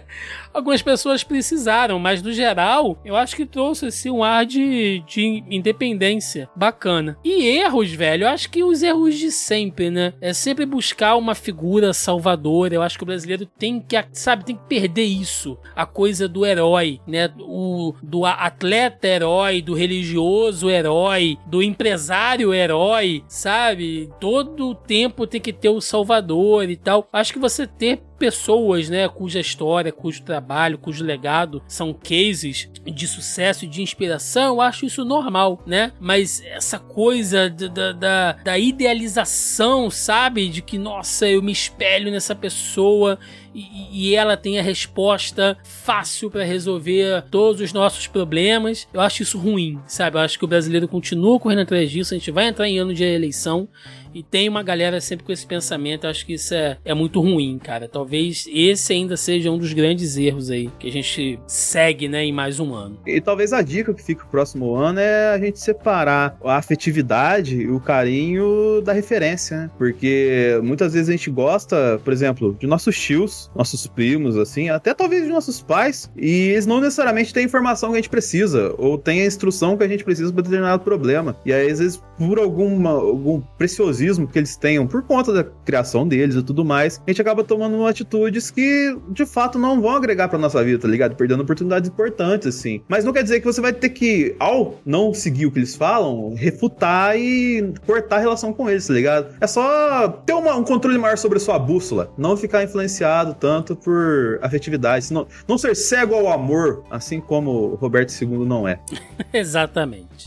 algumas 0.54 0.82
pessoas 0.82 1.24
precisaram, 1.24 2.00
mas 2.00 2.22
no 2.22 2.32
geral, 2.32 2.98
eu 3.06 3.16
acho 3.16 3.36
que 3.36 3.46
trouxe 3.46 3.88
assim, 3.88 4.10
um 4.10 4.24
ar 4.24 4.46
de, 4.46 5.04
de 5.08 5.44
independência 5.50 6.50
bacana. 6.56 7.18
E 7.24 7.48
erros, 7.48 7.92
velho, 7.92 8.24
eu 8.24 8.30
acho 8.30 8.50
que 8.50 8.64
os 8.64 8.84
erros 8.84 9.18
de 9.18 9.32
sempre, 9.32 9.90
né? 9.90 10.14
É 10.22 10.34
sempre 10.34 10.66
buscar 10.66 11.16
uma 11.16 11.36
figura 11.36 11.94
salvadora. 11.94 12.74
Eu 12.74 12.82
acho 12.82 12.98
que 12.98 13.04
o 13.04 13.08
brasileiro 13.08 13.46
tem 13.46 13.80
que, 13.80 13.96
sabe, 14.12 14.46
tem 14.46 14.56
que 14.56 14.68
perder 14.68 15.04
isso. 15.04 15.58
A 15.76 15.86
coisa 15.86 16.28
do 16.28 16.46
herói, 16.46 17.00
né? 17.08 17.32
O, 17.40 17.94
do 18.02 18.26
atleta 18.26 19.08
herói, 19.08 19.62
do 19.62 19.74
religioso 19.74 20.70
herói, 20.70 21.38
do 21.46 21.62
empresário 21.62 22.54
herói, 22.54 23.24
sabe? 23.28 24.10
Todo 24.20 24.76
tempo 24.76 25.28
tem 25.28 25.42
que 25.42 25.54
ter 25.54 25.70
o 25.70 25.82
salvador 25.82 26.70
e 26.70 26.76
tal. 26.76 27.08
Acho 27.12 27.34
que 27.34 27.40
você 27.40 27.66
ter 27.66 28.02
pessoas, 28.20 28.90
né, 28.90 29.08
cuja 29.08 29.40
história, 29.40 29.92
cujo 29.92 30.22
trabalho, 30.22 30.78
cujo 30.78 31.04
legado 31.04 31.64
são 31.68 31.94
cases 31.94 32.70
de 32.86 33.08
sucesso 33.08 33.66
e 33.66 33.68
de 33.68 33.82
inspiração, 33.82 34.56
eu 34.56 34.62
acho 34.62 34.86
isso 34.86 35.06
normal, 35.06 35.64
né? 35.66 35.94
Mas 36.00 36.44
essa 36.46 36.78
coisa 36.78 37.50
da, 37.50 37.94
da, 37.94 38.32
da 38.34 38.60
idealização, 38.60 39.90
sabe? 39.90 40.50
De 40.50 40.62
que, 40.62 40.78
nossa, 40.78 41.28
eu 41.28 41.42
me 41.42 41.52
espelho 41.52 42.12
nessa 42.12 42.36
pessoa 42.36 43.18
e, 43.54 44.16
ela 44.16 44.38
tem 44.38 44.60
a 44.60 44.62
resposta 44.62 45.58
fácil 45.64 46.30
para 46.30 46.44
resolver 46.44 47.24
todos 47.30 47.62
os 47.62 47.74
nossos 47.74 48.08
problemas. 48.08 48.88
Eu 48.94 49.02
acho 49.02 49.24
isso 49.24 49.38
ruim, 49.38 49.80
sabe? 49.88 50.18
Eu 50.18 50.22
acho 50.22 50.38
que 50.38 50.46
o 50.46 50.48
brasileiro 50.48 50.88
continua 50.88 51.40
correndo 51.40 51.62
atrás 51.62 51.90
disso. 51.90 52.14
A 52.14 52.18
gente 52.18 52.32
vai 52.32 52.48
entrar 52.48 52.68
em 52.68 52.80
ano 52.80 52.94
de 52.94 53.04
eleição 53.04 53.68
e 54.14 54.24
tem 54.24 54.50
uma 54.50 54.64
galera 54.64 55.00
sempre 55.00 55.26
com 55.26 55.32
esse 55.32 55.46
pensamento. 55.46 56.06
Eu 56.06 56.10
acho 56.10 56.26
que 56.26 56.34
isso 56.34 56.54
é, 56.54 56.78
é 56.84 56.94
muito 56.94 57.22
ruim, 57.22 57.60
cara. 57.60 57.88
Talvez 57.88 58.48
esse 58.52 58.94
ainda 58.94 59.16
seja 59.16 59.52
um 59.52 59.58
dos 59.58 59.74
grandes 59.74 60.18
erros 60.18 60.50
aí 60.50 60.70
que 60.80 60.88
a 60.88 60.92
gente 60.92 61.40
segue, 61.48 62.08
né, 62.08 62.26
em 62.26 62.32
mais 62.32 62.60
um 62.60 62.74
ano. 62.74 63.00
E 63.06 63.22
talvez 63.22 63.54
a 63.54 63.62
dica 63.62 63.94
que 63.94 64.04
fica 64.04 64.24
o 64.24 64.28
próximo 64.28 64.76
ano 64.76 65.00
é 65.00 65.34
a 65.34 65.40
gente 65.40 65.60
separar 65.60 66.38
a 66.44 66.58
afetividade 66.58 67.56
e 67.56 67.70
o 67.70 67.80
carinho 67.80 68.82
da 68.82 68.94
referência, 68.94 69.58
né? 69.58 69.72
Porque 69.78 70.60
muitas 70.64 70.94
vezes 70.94 71.10
a 71.10 71.12
gente 71.12 71.30
gosta, 71.30 72.00
por 72.04 72.14
exemplo, 72.14 72.56
de 72.60 72.68
nossos 72.68 73.00
tios, 73.00 73.39
nossos 73.56 73.88
primos, 73.88 74.38
assim, 74.38 74.70
até 74.70 74.94
talvez 74.94 75.24
de 75.24 75.30
nossos 75.30 75.62
pais, 75.62 76.12
e 76.16 76.50
eles 76.50 76.66
não 76.66 76.82
necessariamente 76.82 77.34
têm 77.34 77.44
a 77.44 77.46
informação 77.46 77.90
que 77.90 77.96
a 77.96 78.02
gente 78.02 78.10
precisa, 78.10 78.74
ou 78.78 78.98
têm 78.98 79.22
a 79.22 79.26
instrução 79.26 79.78
que 79.78 79.84
a 79.84 79.88
gente 79.88 80.04
precisa 80.04 80.32
para 80.34 80.44
determinado 80.44 80.84
problema. 80.84 81.36
E 81.46 81.54
aí, 81.54 81.72
às 81.72 81.80
vezes, 81.80 82.02
por 82.18 82.40
alguma, 82.40 82.92
algum 82.92 83.42
preciosismo 83.58 84.28
que 84.28 84.38
eles 84.38 84.56
tenham 84.56 84.88
por 84.88 85.04
conta 85.04 85.32
da 85.32 85.44
criação 85.44 86.08
deles 86.08 86.36
e 86.36 86.44
tudo 86.44 86.66
mais, 86.66 87.02
a 87.06 87.10
gente 87.10 87.22
acaba 87.22 87.44
tomando 87.44 87.86
atitudes 87.86 88.52
que 88.52 88.98
de 89.10 89.26
fato 89.26 89.58
não 89.58 89.82
vão 89.82 89.96
agregar 89.96 90.28
pra 90.28 90.38
nossa 90.38 90.64
vida, 90.64 90.80
tá 90.80 90.88
ligado? 90.88 91.16
Perdendo 91.16 91.44
oportunidades 91.44 91.90
importantes, 91.90 92.48
assim. 92.48 92.82
Mas 92.88 93.06
não 93.06 93.14
quer 93.14 93.24
dizer 93.24 93.40
que 93.40 93.46
você 93.46 93.62
vai 93.62 93.74
ter 93.74 93.90
que, 93.90 94.36
ao 94.40 94.80
não 94.86 95.14
seguir 95.14 95.46
o 95.46 95.52
que 95.52 95.60
eles 95.60 95.76
falam, 95.76 96.34
refutar 96.36 97.18
e 97.18 97.74
cortar 97.86 98.18
a 98.18 98.20
relação 98.20 98.54
com 98.54 98.70
eles, 98.70 98.88
tá 98.88 98.94
ligado? 98.94 99.36
É 99.40 99.48
só 99.48 100.08
ter 100.26 100.34
uma, 100.34 100.56
um 100.56 100.64
controle 100.64 100.98
maior 100.98 101.18
sobre 101.18 101.38
a 101.38 101.42
sua 101.42 101.58
bússola, 101.58 102.12
não 102.18 102.36
ficar 102.36 102.64
influenciado 102.64 103.29
tanto 103.34 103.76
por 103.76 104.40
afetividade, 104.42 105.12
não, 105.14 105.28
não 105.48 105.58
ser 105.58 105.76
cego 105.76 106.16
ao 106.16 106.32
amor, 106.32 106.84
assim 106.90 107.20
como 107.20 107.76
Roberto 107.76 108.12
II 108.12 108.46
não 108.46 108.68
é. 108.68 108.80
Exatamente. 109.34 110.26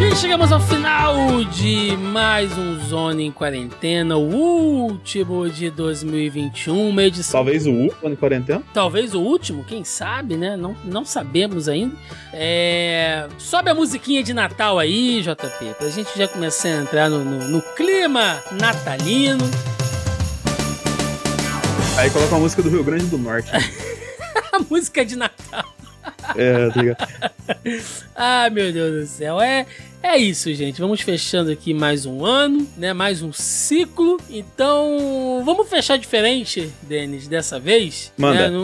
E 0.00 0.16
chegamos 0.16 0.52
ao 0.52 0.60
final 0.60 1.44
de 1.44 1.96
mais 1.96 2.58
um 2.58 2.78
Zone 2.80 3.24
em 3.24 3.32
Quarentena, 3.32 4.16
o 4.16 4.28
último 4.28 5.48
de 5.48 5.70
2021, 5.70 6.88
uma 6.88 7.04
edição. 7.04 7.32
Talvez 7.32 7.66
o 7.66 7.70
último 7.70 8.10
em 8.10 8.16
quarentena? 8.16 8.62
Talvez 8.74 9.14
o 9.14 9.20
último, 9.20 9.64
quem 9.64 9.82
sabe, 9.82 10.36
né? 10.36 10.56
Não, 10.56 10.76
não 10.84 11.04
sabemos 11.04 11.68
ainda. 11.68 11.96
É... 12.32 13.28
Sobe 13.38 13.70
a 13.70 13.74
musiquinha 13.74 14.22
de 14.22 14.34
Natal 14.34 14.78
aí, 14.78 15.22
JP, 15.22 15.74
pra 15.78 15.88
gente 15.88 16.10
já 16.16 16.28
começar 16.28 16.68
a 16.68 16.82
entrar 16.82 17.08
no, 17.08 17.24
no, 17.24 17.48
no 17.48 17.62
clima 17.74 18.42
natalino. 18.52 19.44
Aí 22.04 22.10
coloca 22.10 22.36
a 22.36 22.38
música 22.38 22.62
do 22.62 22.68
Rio 22.68 22.84
Grande 22.84 23.06
do 23.06 23.16
Norte. 23.16 23.50
a 24.52 24.58
música 24.58 25.06
de 25.06 25.16
Natal. 25.16 25.74
É, 26.36 26.68
tá 26.68 26.82
ligado? 26.82 27.08
ah, 28.14 28.50
meu 28.50 28.70
Deus 28.70 29.00
do 29.00 29.06
céu. 29.06 29.40
É, 29.40 29.64
é 30.04 30.18
isso, 30.18 30.52
gente. 30.52 30.80
Vamos 30.80 31.00
fechando 31.00 31.50
aqui 31.50 31.72
mais 31.72 32.04
um 32.04 32.26
ano, 32.26 32.68
né? 32.76 32.92
Mais 32.92 33.22
um 33.22 33.32
ciclo. 33.32 34.18
Então, 34.28 35.42
vamos 35.44 35.66
fechar 35.68 35.96
diferente, 35.96 36.70
Denis, 36.82 37.26
dessa 37.26 37.58
vez. 37.58 38.12
Manda. 38.18 38.50
Né? 38.50 38.54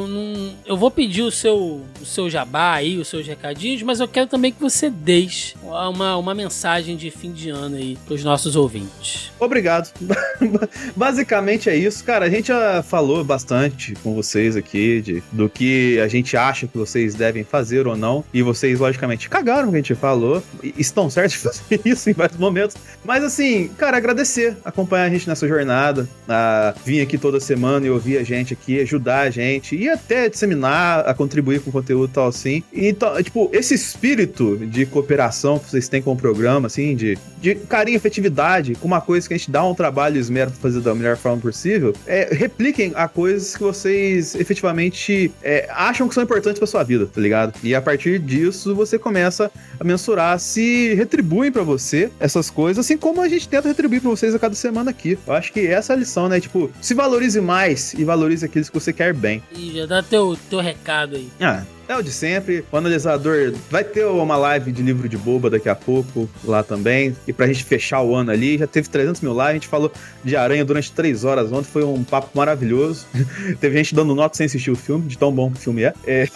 eu 0.66 0.76
vou 0.76 0.90
pedir 0.90 1.22
o 1.22 1.30
seu, 1.30 1.80
o 2.00 2.04
seu 2.04 2.28
jabá 2.28 2.74
aí, 2.74 2.98
os 2.98 3.08
seus 3.08 3.26
recadinhos, 3.26 3.82
mas 3.82 4.00
eu 4.00 4.06
quero 4.06 4.26
também 4.26 4.52
que 4.52 4.60
você 4.60 4.90
deixe 4.90 5.56
uma, 5.62 6.16
uma 6.16 6.34
mensagem 6.34 6.96
de 6.96 7.10
fim 7.10 7.32
de 7.32 7.50
ano 7.50 7.76
aí 7.76 7.96
pros 8.06 8.22
nossos 8.22 8.54
ouvintes. 8.54 9.32
Obrigado. 9.38 9.90
Basicamente 10.94 11.70
é 11.70 11.76
isso. 11.76 12.04
Cara, 12.04 12.26
a 12.26 12.30
gente 12.30 12.48
já 12.48 12.82
falou 12.82 13.24
bastante 13.24 13.94
com 14.02 14.14
vocês 14.14 14.56
aqui 14.56 15.00
de, 15.00 15.22
do 15.32 15.48
que 15.48 15.98
a 16.00 16.06
gente 16.06 16.36
acha 16.36 16.66
que 16.66 16.76
vocês 16.76 17.14
devem 17.14 17.44
fazer 17.44 17.86
ou 17.86 17.96
não. 17.96 18.22
E 18.32 18.42
vocês, 18.42 18.78
logicamente, 18.78 19.28
cagaram 19.28 19.68
o 19.68 19.70
que 19.70 19.76
a 19.76 19.80
gente 19.80 19.94
falou. 19.94 20.42
E 20.62 20.74
estão 20.78 21.08
certos 21.08 21.29
de 21.30 21.38
fazer 21.38 21.80
isso 21.84 22.10
em 22.10 22.12
vários 22.12 22.38
momentos. 22.38 22.76
Mas 23.04 23.22
assim, 23.24 23.68
cara, 23.78 23.96
agradecer, 23.96 24.56
acompanhar 24.64 25.04
a 25.04 25.10
gente 25.10 25.28
nessa 25.28 25.46
jornada, 25.46 26.08
a 26.28 26.74
vir 26.84 27.00
aqui 27.00 27.16
toda 27.16 27.40
semana 27.40 27.86
e 27.86 27.90
ouvir 27.90 28.18
a 28.18 28.22
gente 28.22 28.52
aqui, 28.52 28.80
ajudar 28.80 29.20
a 29.20 29.30
gente 29.30 29.76
e 29.76 29.88
até 29.88 30.28
disseminar, 30.28 31.08
a 31.08 31.14
contribuir 31.14 31.60
com 31.60 31.70
conteúdo 31.70 32.10
e 32.10 32.14
tal 32.14 32.28
assim. 32.28 32.62
Então, 32.72 33.22
tipo, 33.22 33.48
esse 33.52 33.74
espírito 33.74 34.56
de 34.56 34.84
cooperação 34.86 35.58
que 35.58 35.70
vocês 35.70 35.88
têm 35.88 36.02
com 36.02 36.12
o 36.12 36.16
programa, 36.16 36.66
assim, 36.66 36.94
de, 36.94 37.18
de 37.40 37.54
carinho 37.54 37.94
e 37.94 37.96
efetividade, 37.96 38.74
com 38.74 38.86
uma 38.86 39.00
coisa 39.00 39.26
que 39.26 39.34
a 39.34 39.36
gente 39.36 39.50
dá 39.50 39.64
um 39.64 39.74
trabalho 39.74 40.16
e 40.16 40.18
esmero 40.18 40.50
pra 40.50 40.60
fazer 40.60 40.80
da 40.80 40.94
melhor 40.94 41.16
forma 41.16 41.40
possível, 41.40 41.94
é, 42.06 42.28
repliquem 42.32 42.92
a 42.94 43.08
coisas 43.08 43.56
que 43.56 43.62
vocês 43.62 44.34
efetivamente 44.34 45.32
é, 45.42 45.68
acham 45.70 46.08
que 46.08 46.14
são 46.14 46.22
importantes 46.22 46.58
pra 46.58 46.66
sua 46.66 46.82
vida, 46.82 47.06
tá 47.06 47.20
ligado? 47.20 47.54
E 47.62 47.74
a 47.74 47.80
partir 47.80 48.18
disso 48.18 48.74
você 48.74 48.98
começa 48.98 49.50
a 49.78 49.84
mensurar 49.84 50.38
se 50.38 50.94
retribuir 50.94 51.19
retribuem 51.20 51.52
para 51.52 51.62
você 51.62 52.10
essas 52.18 52.50
coisas, 52.50 52.84
assim 52.84 52.96
como 52.96 53.20
a 53.20 53.28
gente 53.28 53.46
tenta 53.48 53.68
retribuir 53.68 54.00
para 54.00 54.10
vocês 54.10 54.34
a 54.34 54.38
cada 54.38 54.54
semana 54.54 54.90
aqui. 54.90 55.18
Eu 55.26 55.34
acho 55.34 55.52
que 55.52 55.66
essa 55.66 55.92
é 55.92 55.96
a 55.96 55.98
lição, 55.98 56.28
né? 56.28 56.40
Tipo, 56.40 56.70
se 56.80 56.94
valorize 56.94 57.40
mais 57.40 57.92
e 57.94 58.04
valorize 58.04 58.44
aqueles 58.44 58.68
que 58.70 58.74
você 58.78 58.92
quer 58.92 59.12
bem. 59.12 59.42
E 59.54 59.72
já 59.76 59.86
dá 59.86 60.02
teu, 60.02 60.36
teu 60.48 60.60
recado 60.60 61.16
aí. 61.16 61.28
Ah, 61.40 61.62
é 61.90 61.96
o 61.96 62.02
de 62.02 62.12
sempre. 62.12 62.64
O 62.70 62.76
analisador 62.76 63.52
vai 63.68 63.82
ter 63.82 64.04
uma 64.04 64.36
live 64.36 64.72
de 64.72 64.82
livro 64.82 65.08
de 65.08 65.16
boba 65.16 65.50
daqui 65.50 65.68
a 65.68 65.74
pouco 65.74 66.28
lá 66.44 66.62
também. 66.62 67.16
E 67.26 67.32
pra 67.32 67.46
gente 67.46 67.64
fechar 67.64 68.02
o 68.02 68.14
ano 68.14 68.30
ali, 68.30 68.58
já 68.58 68.66
teve 68.66 68.88
300 68.88 69.20
mil 69.20 69.32
lives. 69.32 69.48
A 69.48 69.52
gente 69.54 69.68
falou 69.68 69.92
de 70.24 70.36
Aranha 70.36 70.64
durante 70.64 70.92
3 70.92 71.24
horas 71.24 71.50
ontem. 71.50 71.68
Foi 71.70 71.84
um 71.84 72.04
papo 72.04 72.30
maravilhoso. 72.34 73.06
teve 73.60 73.76
gente 73.76 73.94
dando 73.94 74.14
nota 74.14 74.36
sem 74.36 74.46
assistir 74.46 74.70
o 74.70 74.76
filme, 74.76 75.08
de 75.08 75.18
tão 75.18 75.32
bom 75.32 75.50
que 75.50 75.58
o 75.58 75.60
filme 75.60 75.82
é. 75.82 75.94
é... 76.06 76.28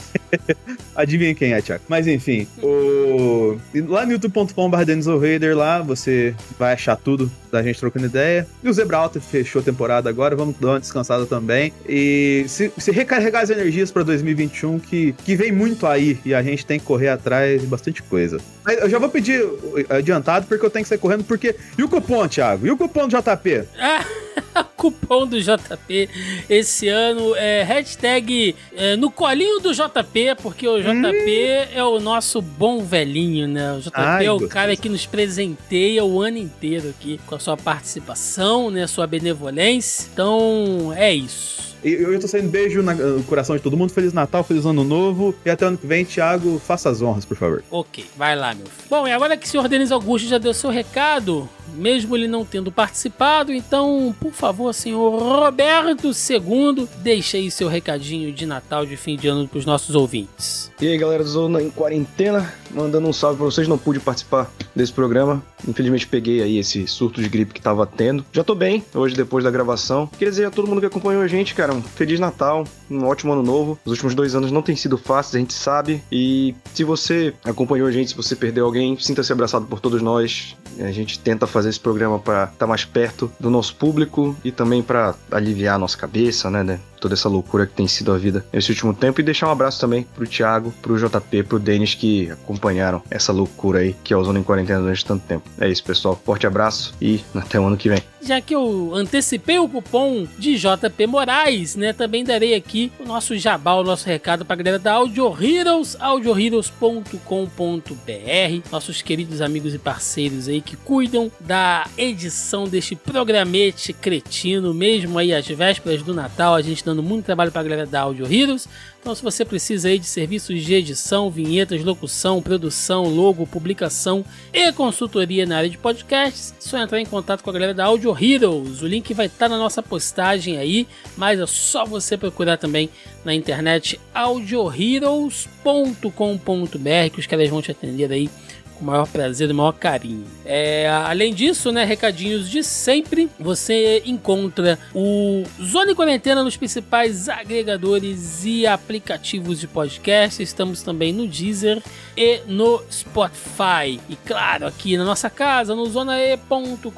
Adivinha 0.96 1.34
quem 1.34 1.52
é, 1.52 1.60
Thiago. 1.60 1.84
Mas 1.88 2.06
enfim, 2.06 2.46
o... 2.62 3.56
lá 3.88 4.06
no 4.06 4.12
youtube.com.br 4.12 5.54
lá 5.54 5.82
você 5.82 6.34
vai 6.58 6.72
achar 6.72 6.96
tudo 6.96 7.30
da 7.54 7.62
gente 7.62 7.78
trocando 7.78 8.06
ideia. 8.06 8.46
E 8.62 8.68
o 8.68 8.72
Zebra 8.72 8.98
Alta 8.98 9.20
fechou 9.20 9.60
a 9.60 9.64
temporada 9.64 10.10
agora, 10.10 10.34
vamos 10.34 10.56
dar 10.58 10.70
uma 10.70 10.80
descansada 10.80 11.24
também. 11.24 11.72
E 11.88 12.44
se, 12.48 12.72
se 12.76 12.90
recarregar 12.90 13.42
as 13.42 13.50
energias 13.50 13.90
para 13.92 14.02
2021, 14.02 14.80
que, 14.80 15.12
que 15.24 15.36
vem 15.44 15.52
muito 15.52 15.86
aí 15.86 16.18
e 16.24 16.34
a 16.34 16.42
gente 16.42 16.64
tem 16.64 16.78
que 16.78 16.86
correr 16.86 17.08
atrás 17.08 17.60
de 17.60 17.66
bastante 17.66 18.02
coisa. 18.02 18.38
Mas 18.64 18.80
eu 18.80 18.88
já 18.88 18.98
vou 18.98 19.10
pedir 19.10 19.44
adiantado 19.90 20.46
porque 20.46 20.64
eu 20.64 20.70
tenho 20.70 20.84
que 20.84 20.88
sair 20.88 20.98
correndo, 20.98 21.24
porque. 21.24 21.54
E 21.76 21.82
o 21.82 21.88
cupom, 21.88 22.26
Thiago? 22.26 22.66
E 22.66 22.70
o 22.70 22.76
cupom 22.76 23.06
do 23.06 23.16
JP? 23.16 23.64
Ah, 23.78 24.04
cupom 24.76 25.26
do 25.26 25.40
JP 25.40 26.08
esse 26.48 26.88
ano 26.88 27.34
é 27.36 27.62
hashtag 27.62 28.56
é, 28.74 28.96
no 28.96 29.10
colinho 29.10 29.60
do 29.60 29.72
JP, 29.72 30.36
porque 30.42 30.66
o 30.66 30.80
JP 30.80 30.88
hum. 30.90 31.68
é 31.74 31.84
o 31.84 32.00
nosso 32.00 32.40
bom 32.40 32.82
velhinho, 32.82 33.46
né? 33.46 33.74
O 33.74 33.80
JP 33.80 33.92
Ai, 33.94 34.26
é 34.26 34.32
o 34.32 34.48
cara 34.48 34.74
que 34.74 34.88
nos 34.88 35.04
presenteia 35.04 36.04
o 36.04 36.22
ano 36.22 36.38
inteiro 36.38 36.88
aqui 36.90 37.20
com 37.26 37.34
a 37.34 37.38
sua 37.38 37.56
participação, 37.56 38.70
né? 38.70 38.86
Sua 38.86 39.06
benevolência. 39.06 40.08
Então, 40.12 40.92
é 40.96 41.14
isso. 41.14 41.73
Eu, 41.84 42.12
eu 42.14 42.18
tô 42.18 42.26
saindo 42.26 42.48
beijo 42.48 42.82
no 42.82 43.22
coração 43.24 43.54
de 43.54 43.62
todo 43.62 43.76
mundo. 43.76 43.92
Feliz 43.92 44.12
Natal, 44.12 44.42
feliz 44.42 44.64
Ano 44.64 44.82
Novo. 44.82 45.34
E 45.44 45.50
até 45.50 45.66
ano 45.66 45.76
que 45.76 45.86
vem, 45.86 46.04
Thiago, 46.04 46.58
faça 46.58 46.88
as 46.88 47.02
honras, 47.02 47.26
por 47.26 47.36
favor. 47.36 47.62
Ok, 47.70 48.06
vai 48.16 48.34
lá, 48.34 48.54
meu 48.54 48.64
filho. 48.66 48.88
Bom, 48.88 49.06
e 49.06 49.12
agora 49.12 49.36
que 49.36 49.46
o 49.46 49.48
senhor 49.48 49.68
Denis 49.68 49.92
Augusto 49.92 50.26
já 50.26 50.38
deu 50.38 50.54
seu 50.54 50.70
recado, 50.70 51.46
mesmo 51.74 52.16
ele 52.16 52.28
não 52.28 52.44
tendo 52.44 52.70
participado, 52.72 53.52
então, 53.52 54.14
por 54.20 54.32
favor, 54.32 54.72
senhor 54.72 55.18
Roberto 55.20 56.08
II, 56.08 56.88
deixe 56.98 57.36
aí 57.36 57.50
seu 57.50 57.68
recadinho 57.68 58.32
de 58.32 58.46
Natal, 58.46 58.86
de 58.86 58.96
fim 58.96 59.16
de 59.16 59.28
ano 59.28 59.48
pros 59.48 59.66
nossos 59.66 59.94
ouvintes. 59.94 60.70
E 60.80 60.88
aí, 60.88 60.98
galera 60.98 61.22
do 61.22 61.28
Zona 61.28 61.62
em 61.62 61.70
quarentena, 61.70 62.52
mandando 62.74 63.08
um 63.08 63.12
salve 63.12 63.36
pra 63.36 63.46
vocês. 63.46 63.68
Não 63.68 63.78
pude 63.78 64.00
participar 64.00 64.50
desse 64.74 64.92
programa. 64.92 65.42
Infelizmente 65.66 66.06
peguei 66.06 66.42
aí 66.42 66.58
esse 66.58 66.86
surto 66.86 67.22
de 67.22 67.28
gripe 67.28 67.54
que 67.54 67.60
tava 67.60 67.86
tendo. 67.86 68.24
Já 68.32 68.44
tô 68.44 68.54
bem 68.54 68.84
hoje 68.94 69.14
depois 69.14 69.44
da 69.44 69.50
gravação. 69.50 70.06
Queria 70.06 70.30
dizer 70.30 70.44
a 70.46 70.50
todo 70.50 70.68
mundo 70.68 70.80
que 70.80 70.86
acompanhou 70.86 71.22
a 71.22 71.26
gente, 71.28 71.54
cara, 71.54 71.72
um 71.72 71.82
feliz 71.82 72.20
Natal, 72.20 72.64
um 72.90 73.06
ótimo 73.06 73.32
ano 73.32 73.42
novo. 73.42 73.78
Os 73.84 73.92
últimos 73.92 74.14
dois 74.14 74.34
anos 74.34 74.50
não 74.50 74.62
têm 74.62 74.76
sido 74.76 74.98
fáceis, 74.98 75.36
a 75.36 75.38
gente 75.38 75.54
sabe. 75.54 76.02
E 76.10 76.54
se 76.74 76.84
você 76.84 77.32
acompanhou 77.44 77.88
a 77.88 77.92
gente, 77.92 78.10
se 78.10 78.16
você 78.16 78.36
perdeu 78.36 78.66
alguém, 78.66 78.98
sinta-se 78.98 79.32
abraçado 79.32 79.66
por 79.66 79.80
todos 79.80 80.02
nós. 80.02 80.56
A 80.80 80.90
gente 80.90 81.18
tenta 81.18 81.46
fazer 81.46 81.63
esse 81.68 81.80
programa 81.80 82.18
para 82.18 82.44
estar 82.44 82.56
tá 82.56 82.66
mais 82.66 82.84
perto 82.84 83.30
do 83.38 83.50
nosso 83.50 83.74
público 83.76 84.36
e 84.44 84.50
também 84.50 84.82
para 84.82 85.14
aliviar 85.30 85.76
a 85.76 85.78
nossa 85.78 85.96
cabeça, 85.96 86.50
né, 86.50 86.62
né? 86.62 86.80
Toda 87.04 87.12
essa 87.12 87.28
loucura 87.28 87.66
que 87.66 87.74
tem 87.74 87.86
sido 87.86 88.12
a 88.12 88.16
vida 88.16 88.46
nesse 88.50 88.70
último 88.70 88.94
tempo. 88.94 89.20
E 89.20 89.22
deixar 89.22 89.48
um 89.48 89.50
abraço 89.50 89.78
também 89.78 90.06
pro 90.14 90.26
Thiago, 90.26 90.72
pro 90.80 90.96
JP, 90.96 91.42
pro 91.42 91.58
Denis 91.58 91.94
que 91.94 92.30
acompanharam 92.30 93.02
essa 93.10 93.30
loucura 93.30 93.80
aí 93.80 93.94
que 94.02 94.14
é 94.14 94.16
o 94.16 94.24
Zona 94.24 94.38
em 94.38 94.42
Quarentena 94.42 94.80
durante 94.80 95.04
tanto 95.04 95.26
tempo. 95.26 95.46
É 95.60 95.68
isso, 95.68 95.84
pessoal. 95.84 96.18
Forte 96.24 96.46
abraço 96.46 96.94
e 97.00 97.22
até 97.34 97.60
o 97.60 97.66
ano 97.66 97.76
que 97.76 97.90
vem. 97.90 98.02
Já 98.22 98.40
que 98.40 98.54
eu 98.54 98.92
antecipei 98.94 99.58
o 99.58 99.68
cupom 99.68 100.26
de 100.38 100.56
JP 100.56 101.06
Moraes, 101.06 101.76
né? 101.76 101.92
Também 101.92 102.24
darei 102.24 102.54
aqui 102.54 102.90
o 102.98 103.04
nosso 103.04 103.36
jabá, 103.36 103.74
o 103.74 103.84
nosso 103.84 104.06
recado 104.06 104.46
pra 104.46 104.56
galera 104.56 104.78
da 104.78 104.94
Audio 104.94 105.36
Heroes, 105.38 105.94
audioheroes.com.br, 106.00 108.68
nossos 108.72 109.02
queridos 109.02 109.42
amigos 109.42 109.74
e 109.74 109.78
parceiros 109.78 110.48
aí 110.48 110.62
que 110.62 110.74
cuidam 110.74 111.30
da 111.38 111.86
edição 111.98 112.64
deste 112.64 112.96
programete 112.96 113.92
cretino, 113.92 114.72
mesmo 114.72 115.18
aí 115.18 115.34
às 115.34 115.46
vésperas 115.46 116.02
do 116.02 116.14
Natal, 116.14 116.54
a 116.54 116.62
gente 116.62 116.84
dando 116.94 117.02
muito 117.02 117.24
trabalho 117.24 117.50
pra 117.50 117.62
galera 117.62 117.84
da 117.84 118.02
Audio 118.02 118.32
Heroes. 118.32 118.68
Então, 119.00 119.14
se 119.14 119.22
você 119.22 119.44
precisa 119.44 119.88
aí 119.88 119.98
de 119.98 120.06
serviços 120.06 120.62
de 120.62 120.74
edição, 120.74 121.30
vinhetas, 121.30 121.84
locução, 121.84 122.40
produção, 122.40 123.04
logo, 123.04 123.46
publicação 123.46 124.24
e 124.52 124.72
consultoria 124.72 125.44
na 125.44 125.58
área 125.58 125.68
de 125.68 125.76
podcasts, 125.76 126.54
é 126.56 126.60
só 126.60 126.78
entrar 126.78 127.00
em 127.00 127.04
contato 127.04 127.42
com 127.42 127.50
a 127.50 127.52
galera 127.52 127.74
da 127.74 127.84
Audio 127.84 128.16
Heroes. 128.18 128.80
O 128.80 128.86
link 128.86 129.12
vai 129.12 129.26
estar 129.26 129.48
na 129.48 129.58
nossa 129.58 129.82
postagem 129.82 130.56
aí, 130.56 130.86
mas 131.16 131.38
é 131.38 131.46
só 131.46 131.84
você 131.84 132.16
procurar 132.16 132.56
também 132.56 132.88
na 133.24 133.34
internet 133.34 134.00
audioheroes.com.br 134.14 137.10
que 137.12 137.20
os 137.20 137.26
caras 137.26 137.50
vão 137.50 137.60
te 137.60 137.70
atender 137.70 138.10
aí 138.10 138.30
com 138.74 138.82
o 138.82 138.86
maior 138.86 139.06
prazer 139.06 139.48
e 139.48 139.52
o 139.52 139.54
maior 139.54 139.72
carinho. 139.72 140.24
É, 140.44 140.88
além 141.06 141.32
disso, 141.32 141.72
né, 141.72 141.84
recadinhos 141.84 142.50
de 142.50 142.62
sempre, 142.62 143.30
você 143.38 144.02
encontra 144.04 144.78
o 144.94 145.44
Zone 145.62 145.94
Quarentena 145.94 146.42
nos 146.42 146.56
principais 146.56 147.28
agregadores 147.28 148.44
e 148.44 148.66
aplicativos 148.66 149.60
de 149.60 149.66
podcast. 149.66 150.42
Estamos 150.42 150.82
também 150.82 151.12
no 151.12 151.26
Deezer 151.26 151.82
e 152.16 152.40
no 152.46 152.82
Spotify. 152.90 154.00
E 154.08 154.16
claro, 154.24 154.66
aqui 154.66 154.96
na 154.96 155.04
nossa 155.04 155.30
casa, 155.30 155.74
no 155.74 155.86
zonae.com.br, 155.86 156.88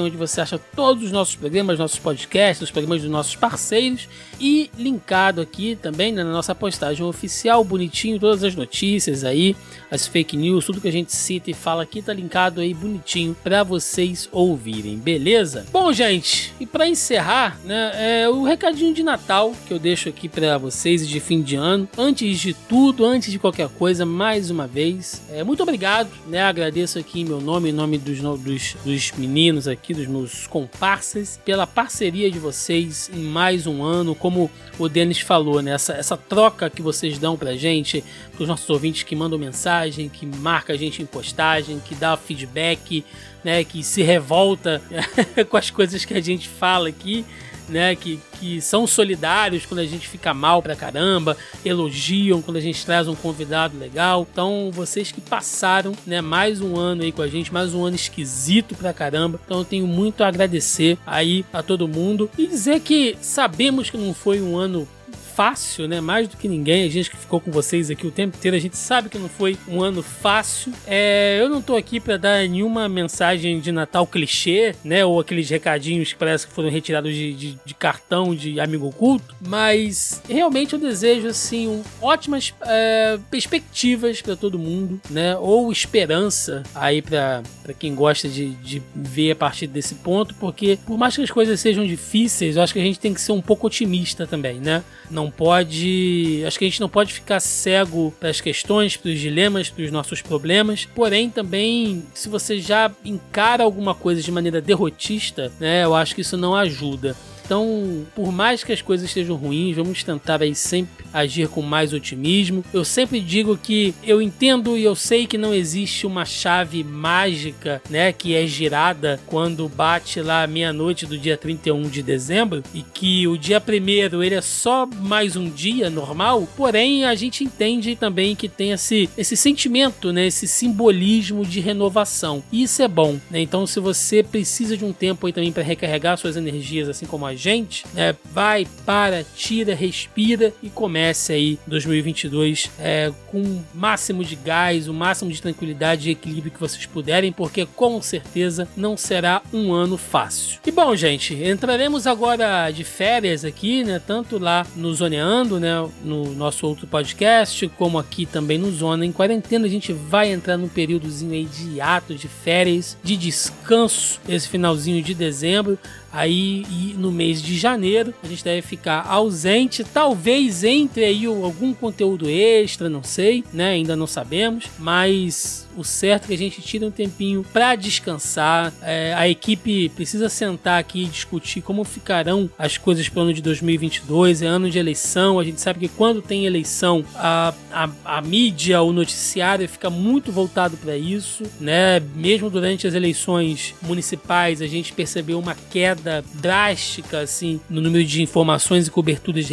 onde 0.00 0.16
você 0.16 0.40
acha 0.40 0.58
todos 0.58 1.04
os 1.04 1.12
nossos 1.12 1.36
programas, 1.36 1.78
nossos 1.78 1.98
podcasts, 1.98 2.62
os 2.62 2.70
programas 2.70 3.02
dos 3.02 3.10
nossos 3.10 3.34
parceiros 3.34 4.08
e 4.40 4.70
linkado 4.76 5.40
aqui 5.40 5.76
também 5.76 6.12
né, 6.12 6.22
na 6.24 6.32
nossa 6.32 6.54
postagem 6.54 7.04
oficial, 7.04 7.64
bonitinho, 7.64 8.18
todas 8.18 8.44
as 8.44 8.54
notícias 8.54 9.24
aí, 9.24 9.56
as 9.90 10.06
fake 10.06 10.36
news, 10.36 10.66
tudo 10.66 10.80
que 10.82 10.88
a 10.88 10.92
gente 10.92 11.12
cita 11.12 11.50
e 11.50 11.54
fala 11.54 11.84
aqui 11.84 12.02
tá 12.02 12.12
linkado 12.12 12.60
aí 12.60 12.74
bonitinho 12.74 13.36
para 13.42 13.62
vocês 13.62 14.28
ouvirem, 14.32 14.98
beleza? 14.98 15.64
Bom, 15.72 15.92
gente, 15.92 16.52
e 16.58 16.66
para 16.66 16.88
encerrar, 16.88 17.58
né, 17.64 18.22
é 18.22 18.28
o 18.28 18.42
recadinho 18.42 18.92
de 18.92 19.02
Natal 19.02 19.54
que 19.66 19.72
eu 19.72 19.78
deixo 19.78 20.08
aqui 20.08 20.28
para 20.28 20.58
vocês 20.58 21.08
de 21.08 21.20
fim 21.20 21.40
de 21.40 21.54
ano. 21.54 21.88
Antes 21.96 22.40
de 22.40 22.52
tudo, 22.52 23.04
antes 23.04 23.30
de 23.30 23.38
qualquer 23.38 23.68
coisa, 23.68 24.04
mais 24.04 24.50
uma 24.50 24.66
vez, 24.66 25.22
é, 25.30 25.44
muito 25.44 25.62
obrigado, 25.62 26.10
né? 26.26 26.42
Agradeço 26.42 26.98
aqui 26.98 27.20
em 27.20 27.24
meu 27.24 27.40
nome, 27.40 27.70
em 27.70 27.72
nome 27.72 27.96
dos, 27.98 28.20
dos, 28.40 28.76
dos 28.84 29.12
meninos 29.12 29.68
aqui, 29.68 29.94
dos 29.94 30.06
meus 30.06 30.46
comparsas, 30.48 31.38
pela 31.44 31.66
parceria 31.66 32.30
de 32.30 32.38
vocês 32.38 33.08
em 33.14 33.22
mais 33.22 33.66
um 33.66 33.84
ano, 33.84 34.14
como 34.14 34.50
o 34.78 34.88
Denis 34.88 35.20
falou, 35.20 35.62
né? 35.62 35.72
Essa, 35.72 35.92
essa 35.92 36.16
troca 36.16 36.68
que 36.68 36.82
vocês 36.82 37.18
dão 37.18 37.36
pra 37.36 37.54
gente, 37.54 38.02
pros 38.34 38.48
nossos 38.48 38.68
ouvintes 38.68 39.02
que 39.02 39.14
mandam 39.14 39.38
mensagem, 39.38 40.08
que 40.08 40.26
marca 40.62 40.72
a 40.72 40.76
gente 40.76 41.02
em 41.02 41.06
postagem, 41.06 41.80
que 41.80 41.94
dá 41.94 42.16
feedback, 42.16 43.04
né? 43.42 43.64
Que 43.64 43.82
se 43.82 44.02
revolta 44.02 44.80
com 45.50 45.56
as 45.56 45.70
coisas 45.70 46.04
que 46.04 46.14
a 46.14 46.20
gente 46.20 46.48
fala 46.48 46.88
aqui. 46.88 47.24
Né, 47.68 47.94
que, 47.94 48.20
que 48.38 48.60
são 48.60 48.88
solidários 48.88 49.64
quando 49.64 49.78
a 49.78 49.86
gente 49.86 50.06
fica 50.06 50.34
mal 50.34 50.60
pra 50.60 50.74
caramba, 50.74 51.36
elogiam 51.64 52.42
quando 52.42 52.56
a 52.56 52.60
gente 52.60 52.84
traz 52.84 53.06
um 53.06 53.14
convidado 53.14 53.78
legal. 53.78 54.26
Então, 54.30 54.68
vocês 54.72 55.12
que 55.12 55.20
passaram, 55.20 55.94
né, 56.04 56.20
mais 56.20 56.60
um 56.60 56.76
ano 56.76 57.02
aí 57.02 57.12
com 57.12 57.22
a 57.22 57.28
gente, 57.28 57.52
mais 57.52 57.72
um 57.72 57.84
ano 57.84 57.94
esquisito 57.94 58.74
pra 58.74 58.92
caramba. 58.92 59.40
Então, 59.46 59.58
eu 59.58 59.64
tenho 59.64 59.86
muito 59.86 60.22
a 60.22 60.28
agradecer 60.28 60.98
aí 61.06 61.46
a 61.52 61.62
todo 61.62 61.88
mundo 61.88 62.28
e 62.36 62.48
dizer 62.48 62.80
que 62.80 63.16
sabemos 63.22 63.88
que 63.88 63.96
não 63.96 64.12
foi 64.12 64.42
um 64.42 64.56
ano 64.56 64.86
fácil, 65.34 65.88
né? 65.88 66.00
Mais 66.00 66.28
do 66.28 66.36
que 66.36 66.48
ninguém. 66.48 66.84
A 66.84 66.90
gente 66.90 67.10
que 67.10 67.16
ficou 67.16 67.40
com 67.40 67.50
vocês 67.50 67.90
aqui 67.90 68.06
o 68.06 68.10
tempo 68.10 68.36
inteiro, 68.36 68.56
a 68.56 68.60
gente 68.60 68.76
sabe 68.76 69.08
que 69.08 69.18
não 69.18 69.28
foi 69.28 69.56
um 69.68 69.82
ano 69.82 70.02
fácil. 70.02 70.72
É, 70.86 71.38
eu 71.40 71.48
não 71.48 71.62
tô 71.62 71.76
aqui 71.76 72.00
para 72.00 72.16
dar 72.16 72.48
nenhuma 72.48 72.88
mensagem 72.88 73.60
de 73.60 73.72
Natal 73.72 74.06
clichê, 74.06 74.74
né? 74.84 75.04
Ou 75.04 75.20
aqueles 75.20 75.48
recadinhos 75.48 76.12
que 76.12 76.18
parece 76.18 76.46
que 76.46 76.52
foram 76.52 76.70
retirados 76.70 77.14
de, 77.14 77.32
de, 77.32 77.58
de 77.64 77.74
cartão 77.74 78.34
de 78.34 78.60
amigo 78.60 78.86
oculto. 78.86 79.34
Mas 79.40 80.22
realmente 80.28 80.74
eu 80.74 80.78
desejo, 80.78 81.28
assim, 81.28 81.68
um, 81.68 81.82
ótimas 82.00 82.54
é, 82.62 83.18
perspectivas 83.30 84.20
para 84.20 84.36
todo 84.36 84.58
mundo, 84.58 85.00
né? 85.10 85.36
Ou 85.36 85.70
esperança 85.72 86.62
aí 86.74 87.00
para 87.00 87.42
quem 87.78 87.94
gosta 87.94 88.28
de, 88.28 88.50
de 88.50 88.82
ver 88.94 89.32
a 89.32 89.36
partir 89.36 89.66
desse 89.66 89.94
ponto, 89.96 90.34
porque 90.34 90.78
por 90.86 90.98
mais 90.98 91.16
que 91.16 91.22
as 91.22 91.30
coisas 91.30 91.58
sejam 91.60 91.84
difíceis, 91.84 92.56
eu 92.56 92.62
acho 92.62 92.72
que 92.72 92.80
a 92.80 92.84
gente 92.84 93.00
tem 93.00 93.14
que 93.14 93.20
ser 93.20 93.32
um 93.32 93.40
pouco 93.40 93.66
otimista 93.66 94.26
também, 94.26 94.60
né? 94.60 94.82
Não 95.10 95.21
pode. 95.30 96.42
Acho 96.46 96.58
que 96.58 96.64
a 96.64 96.68
gente 96.68 96.80
não 96.80 96.88
pode 96.88 97.12
ficar 97.12 97.40
cego 97.40 98.12
para 98.18 98.30
as 98.30 98.40
questões, 98.40 98.96
para 98.96 99.10
os 99.10 99.18
dilemas, 99.18 99.70
para 99.70 99.84
os 99.84 99.90
nossos 99.90 100.22
problemas. 100.22 100.84
Porém, 100.84 101.30
também, 101.30 102.04
se 102.14 102.28
você 102.28 102.58
já 102.60 102.90
encara 103.04 103.64
alguma 103.64 103.94
coisa 103.94 104.22
de 104.22 104.30
maneira 104.30 104.60
derrotista, 104.60 105.52
né, 105.58 105.84
eu 105.84 105.94
acho 105.94 106.14
que 106.14 106.20
isso 106.20 106.36
não 106.36 106.54
ajuda. 106.54 107.16
Então, 107.44 108.04
por 108.14 108.32
mais 108.32 108.64
que 108.64 108.72
as 108.72 108.82
coisas 108.82 109.06
estejam 109.06 109.36
ruins, 109.36 109.76
vamos 109.76 110.02
tentar 110.02 110.42
aí 110.42 110.54
sempre 110.54 111.04
agir 111.12 111.48
com 111.48 111.62
mais 111.62 111.92
otimismo. 111.92 112.64
Eu 112.72 112.84
sempre 112.84 113.20
digo 113.20 113.56
que 113.56 113.94
eu 114.02 114.22
entendo 114.22 114.76
e 114.76 114.84
eu 114.84 114.94
sei 114.94 115.26
que 115.26 115.36
não 115.36 115.54
existe 115.54 116.06
uma 116.06 116.24
chave 116.24 116.82
mágica, 116.82 117.82
né, 117.90 118.12
que 118.12 118.34
é 118.34 118.46
girada 118.46 119.20
quando 119.26 119.68
bate 119.68 120.20
lá 120.20 120.46
meia-noite 120.46 121.06
do 121.06 121.18
dia 121.18 121.36
31 121.36 121.82
de 121.82 122.02
dezembro 122.02 122.62
e 122.72 122.82
que 122.82 123.26
o 123.26 123.36
dia 123.36 123.60
primeiro 123.60 124.22
ele 124.22 124.34
é 124.34 124.40
só 124.40 124.86
mais 124.86 125.36
um 125.36 125.48
dia 125.48 125.90
normal, 125.90 126.48
porém 126.56 127.04
a 127.04 127.14
gente 127.14 127.44
entende 127.44 127.96
também 127.96 128.34
que 128.34 128.48
tem 128.48 128.72
esse, 128.72 129.08
esse 129.16 129.36
sentimento, 129.36 130.12
né, 130.12 130.26
esse 130.26 130.46
simbolismo 130.46 131.44
de 131.44 131.60
renovação. 131.60 132.42
E 132.50 132.62
isso 132.62 132.82
é 132.82 132.88
bom, 132.88 133.18
né? 133.30 133.40
Então, 133.40 133.66
se 133.66 133.80
você 133.80 134.22
precisa 134.22 134.76
de 134.76 134.84
um 134.84 134.92
tempo 134.92 135.26
aí 135.26 135.32
também 135.32 135.52
para 135.52 135.62
recarregar 135.62 136.16
suas 136.16 136.36
energias, 136.36 136.88
assim 136.88 137.06
como 137.06 137.26
a 137.26 137.31
gente, 137.34 137.84
né? 137.94 138.14
Vai, 138.32 138.66
para, 138.84 139.24
tira, 139.34 139.74
respira 139.74 140.52
e 140.62 140.68
comece 140.68 141.32
aí 141.32 141.58
2022 141.66 142.70
é, 142.78 143.12
com 143.28 143.40
o 143.40 143.64
máximo 143.74 144.24
de 144.24 144.36
gás, 144.36 144.88
o 144.88 144.94
máximo 144.94 145.30
de 145.30 145.40
tranquilidade 145.40 146.08
e 146.08 146.12
equilíbrio 146.12 146.52
que 146.52 146.60
vocês 146.60 146.86
puderem, 146.86 147.32
porque 147.32 147.66
com 147.66 148.00
certeza 148.00 148.68
não 148.76 148.96
será 148.96 149.42
um 149.52 149.72
ano 149.72 149.96
fácil. 149.96 150.60
E 150.66 150.70
bom, 150.70 150.94
gente, 150.96 151.34
entraremos 151.34 152.06
agora 152.06 152.70
de 152.70 152.84
férias 152.84 153.44
aqui, 153.44 153.84
né? 153.84 154.00
Tanto 154.04 154.38
lá 154.38 154.66
no 154.76 154.92
Zoneando, 154.94 155.58
né? 155.58 155.88
No 156.04 156.34
nosso 156.34 156.66
outro 156.66 156.86
podcast, 156.86 157.68
como 157.76 157.98
aqui 157.98 158.26
também 158.26 158.58
no 158.58 158.70
Zona 158.70 159.04
em 159.04 159.12
Quarentena. 159.12 159.66
A 159.66 159.70
gente 159.70 159.92
vai 159.92 160.30
entrar 160.30 160.56
num 160.56 160.68
períodozinho 160.68 161.32
aí 161.32 161.44
de 161.44 161.80
ato, 161.80 162.14
de 162.14 162.28
férias, 162.28 162.96
de 163.02 163.16
descanso, 163.16 164.20
esse 164.28 164.48
finalzinho 164.48 165.02
de 165.02 165.14
dezembro. 165.14 165.78
Aí 166.12 166.94
no 166.98 167.10
mês 167.10 167.42
de 167.42 167.56
janeiro 167.56 168.12
a 168.22 168.26
gente 168.26 168.44
deve 168.44 168.60
ficar 168.60 169.06
ausente, 169.08 169.82
talvez 169.82 170.62
entre 170.62 171.04
aí 171.04 171.24
algum 171.24 171.72
conteúdo 171.72 172.28
extra, 172.28 172.90
não 172.90 173.02
sei, 173.02 173.42
né? 173.52 173.70
Ainda 173.70 173.96
não 173.96 174.06
sabemos, 174.06 174.66
mas 174.78 175.66
o 175.76 175.84
certo 175.84 176.24
é 176.24 176.26
que 176.28 176.34
a 176.34 176.38
gente 176.38 176.60
tira 176.62 176.86
um 176.86 176.90
tempinho 176.90 177.44
para 177.52 177.74
descansar. 177.74 178.72
É, 178.82 179.14
a 179.14 179.28
equipe 179.28 179.88
precisa 179.90 180.28
sentar 180.28 180.80
aqui 180.80 181.04
e 181.04 181.06
discutir 181.06 181.60
como 181.60 181.84
ficarão 181.84 182.50
as 182.58 182.76
coisas 182.76 183.08
para 183.08 183.20
o 183.20 183.22
ano 183.22 183.34
de 183.34 183.42
2022. 183.42 184.42
É 184.42 184.46
ano 184.46 184.70
de 184.70 184.78
eleição. 184.78 185.38
A 185.38 185.44
gente 185.44 185.60
sabe 185.60 185.80
que 185.80 185.88
quando 185.88 186.22
tem 186.22 186.46
eleição, 186.46 187.04
a, 187.14 187.54
a, 187.72 187.90
a 188.04 188.22
mídia, 188.22 188.82
o 188.82 188.92
noticiário 188.92 189.68
fica 189.68 189.90
muito 189.90 190.30
voltado 190.32 190.76
para 190.76 190.96
isso, 190.96 191.44
né? 191.60 192.00
Mesmo 192.14 192.50
durante 192.50 192.86
as 192.86 192.94
eleições 192.94 193.74
municipais, 193.82 194.62
a 194.62 194.66
gente 194.66 194.92
percebeu 194.92 195.38
uma 195.38 195.54
queda 195.54 196.24
drástica 196.34 197.20
assim 197.20 197.60
no 197.68 197.80
número 197.80 198.04
de 198.04 198.22
informações 198.22 198.86
e 198.86 198.90
coberturas 198.90 199.46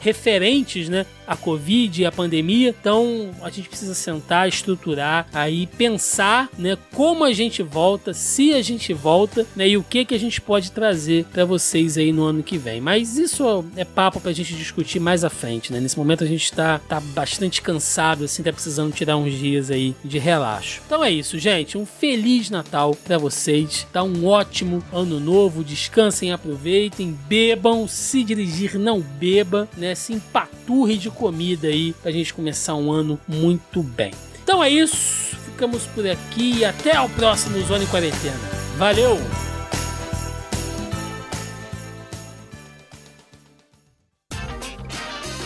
referentes, 0.00 0.88
né, 0.88 1.04
à 1.30 1.36
Covid 1.36 2.02
e 2.02 2.04
à 2.04 2.10
pandemia. 2.10 2.74
Então, 2.80 3.30
a 3.40 3.50
gente 3.50 3.68
precisa 3.68 3.94
sentar, 3.94 4.48
estruturar, 4.48 5.28
aí 5.32 5.68
pensar, 5.68 6.48
né, 6.58 6.76
como 6.92 7.22
a 7.22 7.32
gente 7.32 7.62
volta, 7.62 8.12
se 8.12 8.52
a 8.52 8.60
gente 8.60 8.92
volta, 8.92 9.46
né, 9.54 9.68
e 9.68 9.76
o 9.76 9.84
que 9.84 10.04
que 10.04 10.14
a 10.14 10.18
gente 10.18 10.40
pode 10.40 10.72
trazer 10.72 11.24
para 11.26 11.44
vocês 11.44 11.96
aí 11.96 12.12
no 12.12 12.24
ano 12.24 12.42
que 12.42 12.58
vem. 12.58 12.80
Mas 12.80 13.16
isso 13.16 13.64
é 13.76 13.84
papo 13.84 14.20
pra 14.20 14.32
gente 14.32 14.56
discutir 14.56 14.98
mais 14.98 15.22
à 15.22 15.30
frente, 15.30 15.72
né? 15.72 15.78
Nesse 15.78 15.96
momento 15.96 16.24
a 16.24 16.26
gente 16.26 16.52
tá, 16.52 16.80
tá 16.80 16.98
bastante 16.98 17.62
cansado, 17.62 18.24
assim, 18.24 18.42
tá 18.42 18.52
precisando 18.52 18.92
tirar 18.92 19.16
uns 19.16 19.32
dias 19.32 19.70
aí 19.70 19.94
de 20.04 20.18
relaxo. 20.18 20.80
Então 20.84 21.04
é 21.04 21.10
isso, 21.12 21.38
gente. 21.38 21.78
Um 21.78 21.86
feliz 21.86 22.50
Natal 22.50 22.94
para 22.94 23.18
vocês, 23.18 23.86
tá? 23.92 24.02
Um 24.02 24.26
ótimo 24.26 24.82
ano 24.92 25.20
novo. 25.20 25.62
Descansem, 25.62 26.32
aproveitem, 26.32 27.16
bebam, 27.28 27.86
se 27.86 28.24
dirigir 28.24 28.78
não 28.78 29.00
beba, 29.00 29.68
né? 29.76 29.94
Se 29.94 30.12
empaturre 30.12 30.96
de 30.96 31.10
comida 31.20 31.68
aí 31.68 31.92
pra 31.92 32.10
gente 32.10 32.32
começar 32.32 32.74
um 32.74 32.90
ano 32.90 33.20
muito 33.28 33.82
bem. 33.82 34.14
Então 34.42 34.64
é 34.64 34.70
isso, 34.70 35.36
ficamos 35.44 35.84
por 35.88 36.08
aqui 36.08 36.60
e 36.60 36.64
até 36.64 36.98
o 36.98 37.10
próximo 37.10 37.60
Zona 37.66 37.84
em 37.84 37.86
Quarentena. 37.86 38.40
Valeu! 38.78 39.18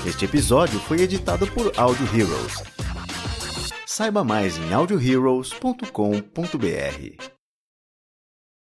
Este 0.06 0.26
episódio 0.26 0.78
foi 0.78 1.00
editado 1.00 1.44
por 1.48 1.72
Audio 1.76 2.06
Heroes. 2.14 2.62
Saiba 3.84 4.22
mais 4.22 4.56
em 4.58 4.72
audioheroes.com.br. 4.72 7.33